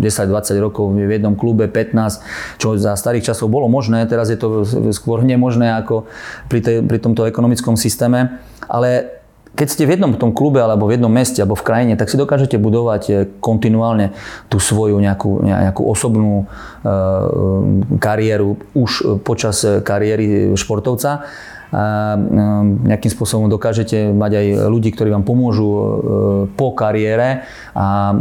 10-20 0.00 0.56
e, 0.56 0.60
rokov 0.64 0.96
v 0.96 1.12
jednom 1.12 1.36
klube, 1.36 1.68
15, 1.68 2.24
čo 2.56 2.80
za 2.80 2.96
starých 2.96 3.28
časov 3.28 3.52
bolo 3.52 3.68
možné, 3.68 4.08
teraz 4.08 4.32
je 4.32 4.40
to 4.40 4.64
skôr 4.96 5.20
nemožné 5.20 5.76
ako 5.76 6.08
pri, 6.48 6.64
tej, 6.64 6.76
pri 6.88 6.98
tomto 7.04 7.28
ekonomickom 7.28 7.76
systéme. 7.76 8.40
Ale 8.64 9.20
keď 9.52 9.68
ste 9.68 9.84
v 9.84 9.98
jednom 9.98 10.16
tom 10.16 10.32
klube 10.32 10.64
alebo 10.64 10.88
v 10.88 10.96
jednom 10.96 11.12
meste 11.12 11.44
alebo 11.44 11.58
v 11.58 11.66
krajine, 11.68 11.94
tak 12.00 12.08
si 12.08 12.16
dokážete 12.16 12.56
budovať 12.56 13.02
eh, 13.12 13.16
kontinuálne 13.44 14.16
tú 14.48 14.56
svoju 14.56 14.96
nejakú, 15.04 15.44
nejakú 15.44 15.82
osobnú 15.84 16.46
uh, 16.46 16.48
kariéru 18.00 18.56
už 18.72 19.20
počas 19.20 19.60
kariéry 19.84 20.56
športovca 20.56 21.28
a 21.68 22.16
nejakým 22.88 23.12
spôsobom 23.12 23.52
dokážete 23.52 24.08
mať 24.16 24.32
aj 24.40 24.46
ľudí, 24.72 24.88
ktorí 24.88 25.12
vám 25.12 25.28
pomôžu 25.28 25.68
po 26.56 26.72
kariére 26.72 27.44
a 27.76 28.16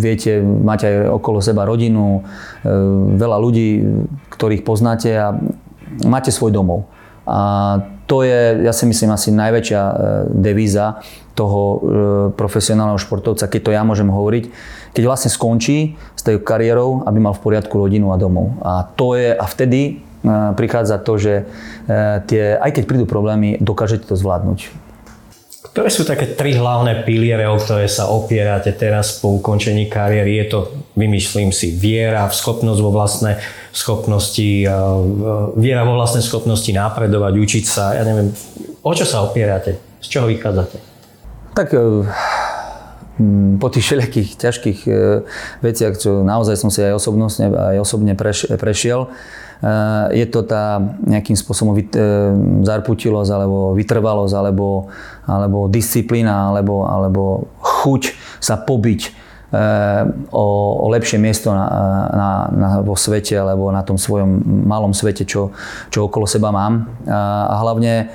viete, 0.00 0.40
máte 0.40 0.88
aj 0.88 0.96
okolo 1.20 1.44
seba 1.44 1.68
rodinu, 1.68 2.24
veľa 3.20 3.36
ľudí, 3.36 3.84
ktorých 4.32 4.64
poznáte 4.64 5.10
a 5.12 5.36
máte 6.08 6.32
svoj 6.32 6.48
domov. 6.48 6.88
A 7.28 7.76
to 8.08 8.24
je, 8.24 8.64
ja 8.64 8.72
si 8.72 8.88
myslím, 8.88 9.12
asi 9.12 9.28
najväčšia 9.36 9.82
e, 9.84 9.94
devíza 10.32 11.04
toho 11.36 11.60
profesionálneho 12.34 12.98
športovca, 12.98 13.46
keď 13.46 13.60
to 13.62 13.70
ja 13.70 13.86
môžem 13.86 14.10
hovoriť, 14.10 14.50
keď 14.90 15.02
vlastne 15.06 15.30
skončí 15.30 15.94
s 16.18 16.22
tej 16.26 16.42
kariérou, 16.42 17.06
aby 17.06 17.22
mal 17.22 17.30
v 17.30 17.44
poriadku 17.46 17.78
rodinu 17.78 18.10
a 18.10 18.18
domov. 18.18 18.58
A 18.58 18.82
to 18.98 19.14
je, 19.14 19.30
a 19.30 19.46
vtedy 19.46 20.02
prichádza 20.54 20.98
to, 20.98 21.14
že 21.18 21.34
tie, 22.26 22.58
aj 22.58 22.70
keď 22.74 22.84
prídu 22.84 23.06
problémy, 23.06 23.58
dokážete 23.62 24.10
to 24.10 24.14
zvládnuť. 24.18 24.88
Ktoré 25.58 25.94
sú 25.94 26.02
také 26.02 26.34
tri 26.34 26.58
hlavné 26.58 27.06
piliere, 27.06 27.46
o 27.46 27.58
ktoré 27.58 27.86
sa 27.86 28.10
opierate 28.10 28.74
teraz 28.74 29.22
po 29.22 29.38
ukončení 29.38 29.86
kariéry? 29.86 30.42
Je 30.42 30.46
to, 30.50 30.58
vymyslím 30.98 31.54
si, 31.54 31.70
viera, 31.70 32.26
schopnosť 32.26 32.80
vo 32.82 32.90
vlastné 32.90 33.38
schopnosti, 33.70 34.66
viera 35.54 35.82
vo 35.86 35.94
vlastné 35.94 36.24
schopnosti 36.24 36.70
napredovať, 36.72 37.32
učiť 37.36 37.64
sa, 37.66 37.94
ja 37.94 38.02
neviem, 38.02 38.34
o 38.82 38.92
čo 38.94 39.06
sa 39.06 39.22
opierate? 39.22 39.78
Z 40.02 40.18
čoho 40.18 40.26
vychádzate? 40.30 40.78
Tak 41.54 41.74
e, 41.74 42.06
po 43.58 43.66
tých 43.68 43.84
všelijakých 43.84 44.30
ťažkých 44.38 44.78
e, 44.86 44.90
veciach, 45.60 45.94
čo 45.98 46.22
naozaj 46.22 46.54
som 46.54 46.70
si 46.70 46.80
aj, 46.82 46.96
osobnostne, 46.96 47.50
aj 47.50 47.78
osobne 47.82 48.14
prešiel, 48.58 49.10
je 50.14 50.26
to 50.30 50.46
tá 50.46 50.78
nejakým 51.02 51.34
spôsobom 51.34 51.74
zarputilosť, 52.62 53.30
alebo 53.34 53.74
vytrvalosť, 53.74 54.34
alebo, 54.38 54.86
alebo 55.26 55.66
disciplína, 55.66 56.54
alebo, 56.54 56.86
alebo 56.86 57.50
chuť 57.58 58.14
sa 58.38 58.54
pobiť 58.54 59.10
o, 60.30 60.46
o 60.78 60.86
lepšie 60.94 61.18
miesto 61.18 61.50
na, 61.50 61.66
na, 62.14 62.30
na, 62.54 62.68
vo 62.86 62.94
svete, 62.94 63.34
alebo 63.34 63.74
na 63.74 63.82
tom 63.82 63.98
svojom 63.98 64.46
malom 64.46 64.94
svete, 64.94 65.26
čo, 65.26 65.50
čo 65.90 66.06
okolo 66.06 66.30
seba 66.30 66.54
mám. 66.54 66.86
A, 67.10 67.50
a 67.50 67.54
hlavne 67.66 68.14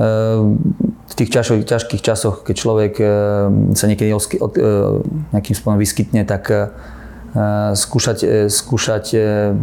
v 0.00 1.12
tých 1.12 1.28
ťažkých, 1.28 1.68
ťažkých 1.68 2.00
časoch, 2.00 2.40
keď 2.40 2.54
človek 2.56 2.92
sa 3.76 3.84
niekedy 3.84 4.08
nejakým 4.08 5.54
spôsobom 5.54 5.76
vyskytne, 5.76 6.24
tak 6.24 6.72
Eh, 7.30 7.78
skúšať, 7.78 8.18
eh, 8.26 8.50
skúšať 8.50 9.04
eh, 9.14 9.54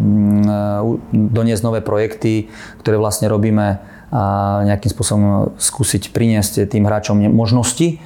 doniesť 1.12 1.64
nové 1.68 1.84
projekty, 1.84 2.48
ktoré 2.80 2.96
vlastne 2.96 3.28
robíme 3.28 3.84
a 4.08 4.24
nejakým 4.64 4.88
spôsobom 4.88 5.52
skúsiť 5.60 6.16
priniesť 6.16 6.64
tým 6.72 6.88
hráčom 6.88 7.20
možnosti, 7.28 8.00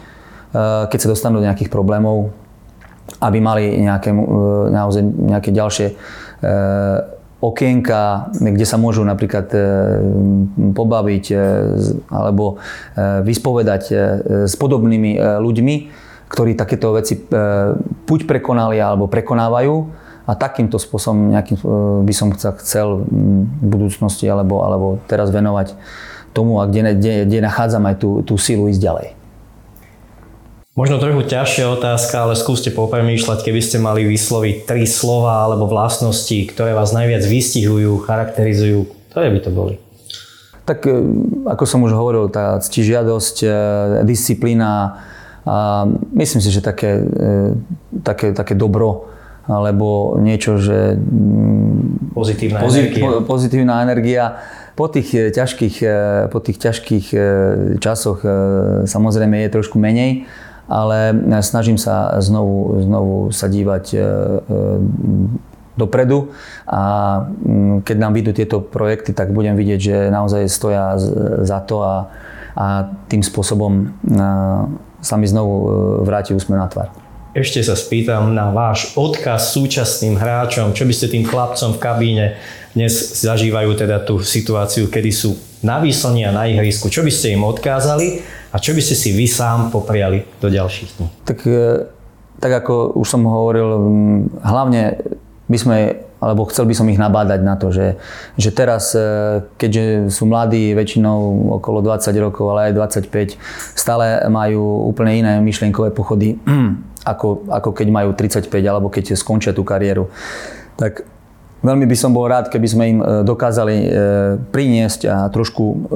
keď 0.90 0.98
sa 0.98 1.14
dostanú 1.14 1.38
do 1.38 1.46
nejakých 1.46 1.70
problémov, 1.70 2.34
aby 3.22 3.38
mali 3.38 3.86
nejaké, 3.86 4.10
naozaj 4.74 5.06
nejaké 5.06 5.54
ďalšie 5.54 5.94
okienka, 7.42 8.30
kde 8.38 8.66
sa 8.70 8.78
môžu 8.78 9.02
napríklad 9.02 9.50
pobaviť 10.78 11.26
alebo 12.14 12.62
vyspovedať 13.26 13.84
s 14.46 14.54
podobnými 14.62 15.18
ľuďmi, 15.42 15.76
ktorí 16.32 16.56
takéto 16.56 16.96
veci 16.96 17.20
e, 17.20 17.22
buď 18.08 18.20
prekonali 18.24 18.80
alebo 18.80 19.12
prekonávajú 19.12 19.76
a 20.24 20.32
takýmto 20.32 20.80
spôsobom 20.80 21.36
nejakým, 21.36 21.60
e, 21.60 21.64
by 22.08 22.14
som 22.16 22.32
chcel 22.32 23.04
v 23.04 23.66
budúcnosti 23.68 24.32
alebo, 24.32 24.64
alebo 24.64 24.88
teraz 25.12 25.28
venovať 25.28 25.76
tomu, 26.32 26.64
a 26.64 26.72
kde, 26.72 26.96
kde, 26.96 27.14
kde 27.28 27.40
nachádzam 27.44 27.84
aj 27.92 27.96
tú, 28.00 28.24
tú 28.24 28.40
sílu 28.40 28.72
ísť 28.72 28.80
ďalej. 28.80 29.08
Možno 30.72 31.04
trochu 31.04 31.28
ťažšia 31.28 31.68
otázka, 31.68 32.16
ale 32.24 32.40
skúste 32.40 32.72
popremýšľať, 32.72 33.44
keby 33.44 33.60
ste 33.60 33.78
mali 33.84 34.08
vysloviť 34.08 34.64
tri 34.64 34.88
slova 34.88 35.44
alebo 35.44 35.68
vlastnosti, 35.68 36.48
ktoré 36.48 36.72
vás 36.72 36.96
najviac 36.96 37.28
vystihujú, 37.28 38.08
charakterizujú, 38.08 38.88
ktoré 39.12 39.36
by 39.36 39.40
to 39.44 39.52
boli? 39.52 39.76
Tak 40.64 40.88
e, 40.88 40.96
ako 41.52 41.64
som 41.68 41.84
už 41.84 41.92
hovoril, 41.92 42.32
tá 42.32 42.56
ctižiadosť, 42.64 43.36
disciplína, 44.08 45.02
a 45.46 45.90
myslím 46.14 46.42
si, 46.42 46.54
že 46.54 46.62
také, 46.62 47.02
e, 47.02 47.58
také, 48.06 48.34
také 48.34 48.54
dobro 48.54 49.10
alebo 49.50 50.22
niečo, 50.22 50.62
že... 50.62 50.94
Mm, 50.94 52.14
pozitívna 52.14 52.62
pozit, 52.62 52.94
energia. 52.94 53.26
Pozitívna 53.26 53.76
energia. 53.82 54.26
Po 54.78 54.86
tých 54.86 55.10
e, 55.18 55.34
ťažkých, 55.34 55.76
e, 55.82 55.98
po 56.30 56.40
tých 56.46 56.62
ťažkých 56.62 57.06
časoch 57.82 58.22
samozrejme 58.86 59.42
je 59.42 59.50
trošku 59.50 59.82
menej, 59.82 60.30
ale 60.72 61.12
snažím 61.44 61.76
sa 61.76 62.16
znovu, 62.24 62.80
znovu 62.80 63.16
sa 63.36 63.52
dívať 63.52 64.00
dopredu 65.76 66.32
a 66.68 66.82
mm, 67.26 67.88
keď 67.88 67.98
nám 67.98 68.12
vyjdú 68.14 68.32
tieto 68.36 68.58
projekty, 68.60 69.16
tak 69.16 69.32
budem 69.32 69.56
vidieť, 69.56 69.80
že 69.80 69.98
naozaj 70.12 70.52
stoja 70.52 71.00
za 71.42 71.60
to 71.64 71.82
a, 71.82 72.12
a 72.56 72.92
tým 73.08 73.24
spôsobom 73.24 73.90
sa 75.02 75.16
mi 75.18 75.26
znovu 75.26 75.56
e, 75.58 75.68
vráti 76.06 76.38
úsmev 76.38 76.62
na 76.62 76.70
tvár. 76.70 76.94
Ešte 77.32 77.64
sa 77.64 77.80
spýtam 77.80 78.36
na 78.36 78.52
váš 78.54 78.94
odkaz 78.94 79.56
súčasným 79.56 80.20
hráčom. 80.20 80.76
Čo 80.76 80.84
by 80.84 80.94
ste 80.94 81.08
tým 81.10 81.26
chlapcom 81.26 81.74
v 81.74 81.82
kabíne 81.82 82.26
dnes 82.76 82.92
zažívajú 83.24 83.72
teda 83.76 84.04
tú 84.04 84.20
situáciu, 84.20 84.92
kedy 84.92 85.12
sú 85.16 85.40
na 85.64 85.80
výslni 85.80 86.28
a 86.28 86.36
na 86.36 86.46
ihrisku. 86.52 86.92
Čo 86.92 87.08
by 87.08 87.12
ste 87.12 87.34
im 87.34 87.48
odkázali 87.48 88.22
a 88.52 88.56
čo 88.60 88.76
by 88.76 88.82
ste 88.84 88.96
si 89.00 89.16
vy 89.16 89.26
sám 89.32 89.72
popriali 89.72 90.28
do 90.44 90.52
ďalších 90.52 90.90
dní? 91.00 91.08
Tak, 91.24 91.40
e, 91.48 91.88
tak 92.44 92.52
ako 92.64 93.00
už 93.00 93.08
som 93.08 93.24
hovoril, 93.24 93.68
hlavne 94.44 95.00
by 95.48 95.58
sme 95.58 95.78
alebo 96.22 96.46
chcel 96.54 96.70
by 96.70 96.78
som 96.78 96.86
ich 96.86 97.02
nabádať 97.02 97.42
na 97.42 97.58
to, 97.58 97.74
že, 97.74 97.98
že 98.38 98.54
teraz, 98.54 98.94
e, 98.94 99.42
keďže 99.58 100.14
sú 100.14 100.30
mladí, 100.30 100.78
väčšinou 100.78 101.50
okolo 101.58 101.82
20 101.82 102.14
rokov, 102.22 102.46
ale 102.54 102.70
aj 102.70 103.02
25, 103.10 103.42
stále 103.74 104.22
majú 104.30 104.86
úplne 104.86 105.18
iné 105.18 105.34
myšlienkové 105.42 105.90
pochody, 105.90 106.38
ako, 107.12 107.50
ako 107.50 107.70
keď 107.74 107.88
majú 107.90 108.14
35 108.14 108.54
alebo 108.62 108.94
keď 108.94 109.18
skončia 109.18 109.50
tú 109.50 109.66
kariéru. 109.66 110.14
Tak 110.78 111.02
veľmi 111.66 111.90
by 111.90 111.98
som 111.98 112.14
bol 112.14 112.30
rád, 112.30 112.54
keby 112.54 112.68
sme 112.70 112.84
im 112.86 113.00
e, 113.02 113.06
dokázali 113.26 113.76
priniesť 114.54 115.10
a 115.10 115.26
trošku 115.34 115.90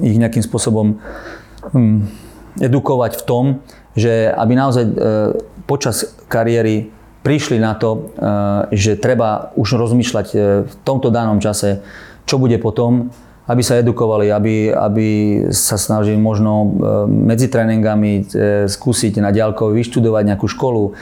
ich 0.00 0.16
nejakým 0.16 0.40
spôsobom 0.48 0.96
edukovať 2.58 3.12
v 3.20 3.22
tom, 3.26 3.44
že 3.94 4.30
aby 4.30 4.52
naozaj 4.54 4.84
počas 5.68 6.16
kariéry 6.32 6.88
prišli 7.22 7.60
na 7.60 7.76
to, 7.76 8.08
eh, 8.16 8.72
že 8.72 8.96
treba 8.96 9.52
už 9.58 9.76
rozmýšľať 9.76 10.26
eh, 10.32 10.40
v 10.64 10.74
tomto 10.80 11.12
danom 11.12 11.42
čase, 11.44 11.84
čo 12.24 12.40
bude 12.40 12.56
potom, 12.56 13.12
aby 13.48 13.64
sa 13.64 13.80
edukovali, 13.80 14.28
aby, 14.28 14.72
aby 14.72 15.06
sa 15.48 15.80
snažili 15.80 16.20
možno 16.20 16.68
medzi 17.08 17.48
tréningami 17.48 18.28
skúsiť 18.68 19.24
na 19.24 19.32
ďalko 19.32 19.72
vyštudovať 19.72 20.22
nejakú 20.28 20.44
školu, 20.44 20.92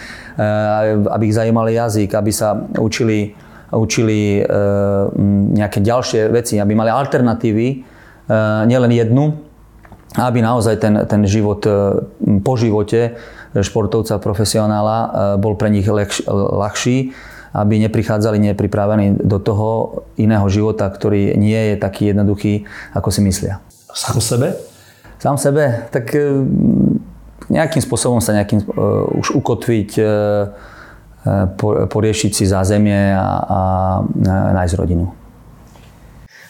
aby 1.11 1.23
ich 1.27 1.35
zajímali 1.35 1.75
jazyk, 1.75 2.15
aby 2.15 2.31
sa 2.31 2.55
učili, 2.79 3.35
učili 3.75 4.47
nejaké 5.59 5.83
ďalšie 5.83 6.31
veci, 6.31 6.63
aby 6.63 6.71
mali 6.79 6.87
alternatívy, 6.87 7.83
nielen 8.71 8.95
jednu, 8.95 9.46
aby 10.17 10.41
naozaj 10.41 10.81
ten, 10.81 10.97
ten 11.05 11.23
život 11.29 11.61
po 12.41 12.55
živote 12.57 13.17
športovca, 13.63 14.21
profesionála 14.21 14.97
e, 14.97 15.09
bol 15.41 15.57
pre 15.57 15.73
nich 15.73 15.87
ľahší, 16.29 17.13
aby 17.57 17.81
neprichádzali 17.89 18.53
nepripravení 18.53 19.17
do 19.25 19.41
toho 19.41 20.03
iného 20.21 20.45
života, 20.53 20.85
ktorý 20.91 21.39
nie 21.41 21.73
je 21.73 21.75
taký 21.81 22.13
jednoduchý, 22.13 22.69
ako 22.93 23.09
si 23.09 23.21
myslia. 23.25 23.65
Sám 23.97 24.21
sebe? 24.21 24.53
Sám 25.17 25.41
sebe? 25.41 25.89
Tak 25.89 26.13
e, 26.13 26.45
nejakým 27.49 27.81
spôsobom 27.81 28.19
sa 28.19 28.35
nejakým, 28.35 28.59
uh, 28.75 29.07
už 29.23 29.39
ukotviť, 29.39 29.91
uh, 30.03 30.51
poriešiť 31.87 32.33
si 32.35 32.43
zázemie 32.43 33.15
a, 33.15 33.23
a 33.23 33.61
nájsť 34.51 34.75
rodinu 34.75 35.26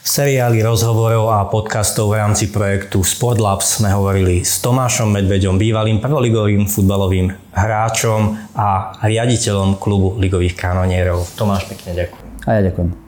seriáli 0.07 0.63
rozhovorov 0.63 1.35
a 1.35 1.51
podcastov 1.51 2.15
v 2.15 2.23
rámci 2.23 2.55
projektu 2.55 3.03
Sportlabs 3.03 3.83
sme 3.83 3.91
hovorili 3.91 4.47
s 4.47 4.63
Tomášom 4.63 5.11
Medveďom, 5.11 5.59
bývalým 5.59 5.99
prvoligovým 5.99 6.71
futbalovým 6.71 7.35
hráčom 7.51 8.39
a 8.55 8.95
riaditeľom 9.03 9.83
klubu 9.83 10.15
ligových 10.23 10.55
kanonierov. 10.55 11.27
Tomáš, 11.35 11.67
pekne 11.67 12.07
ďakujem. 12.07 12.27
A 12.47 12.51
ja 12.55 12.61
ďakujem. 12.71 13.06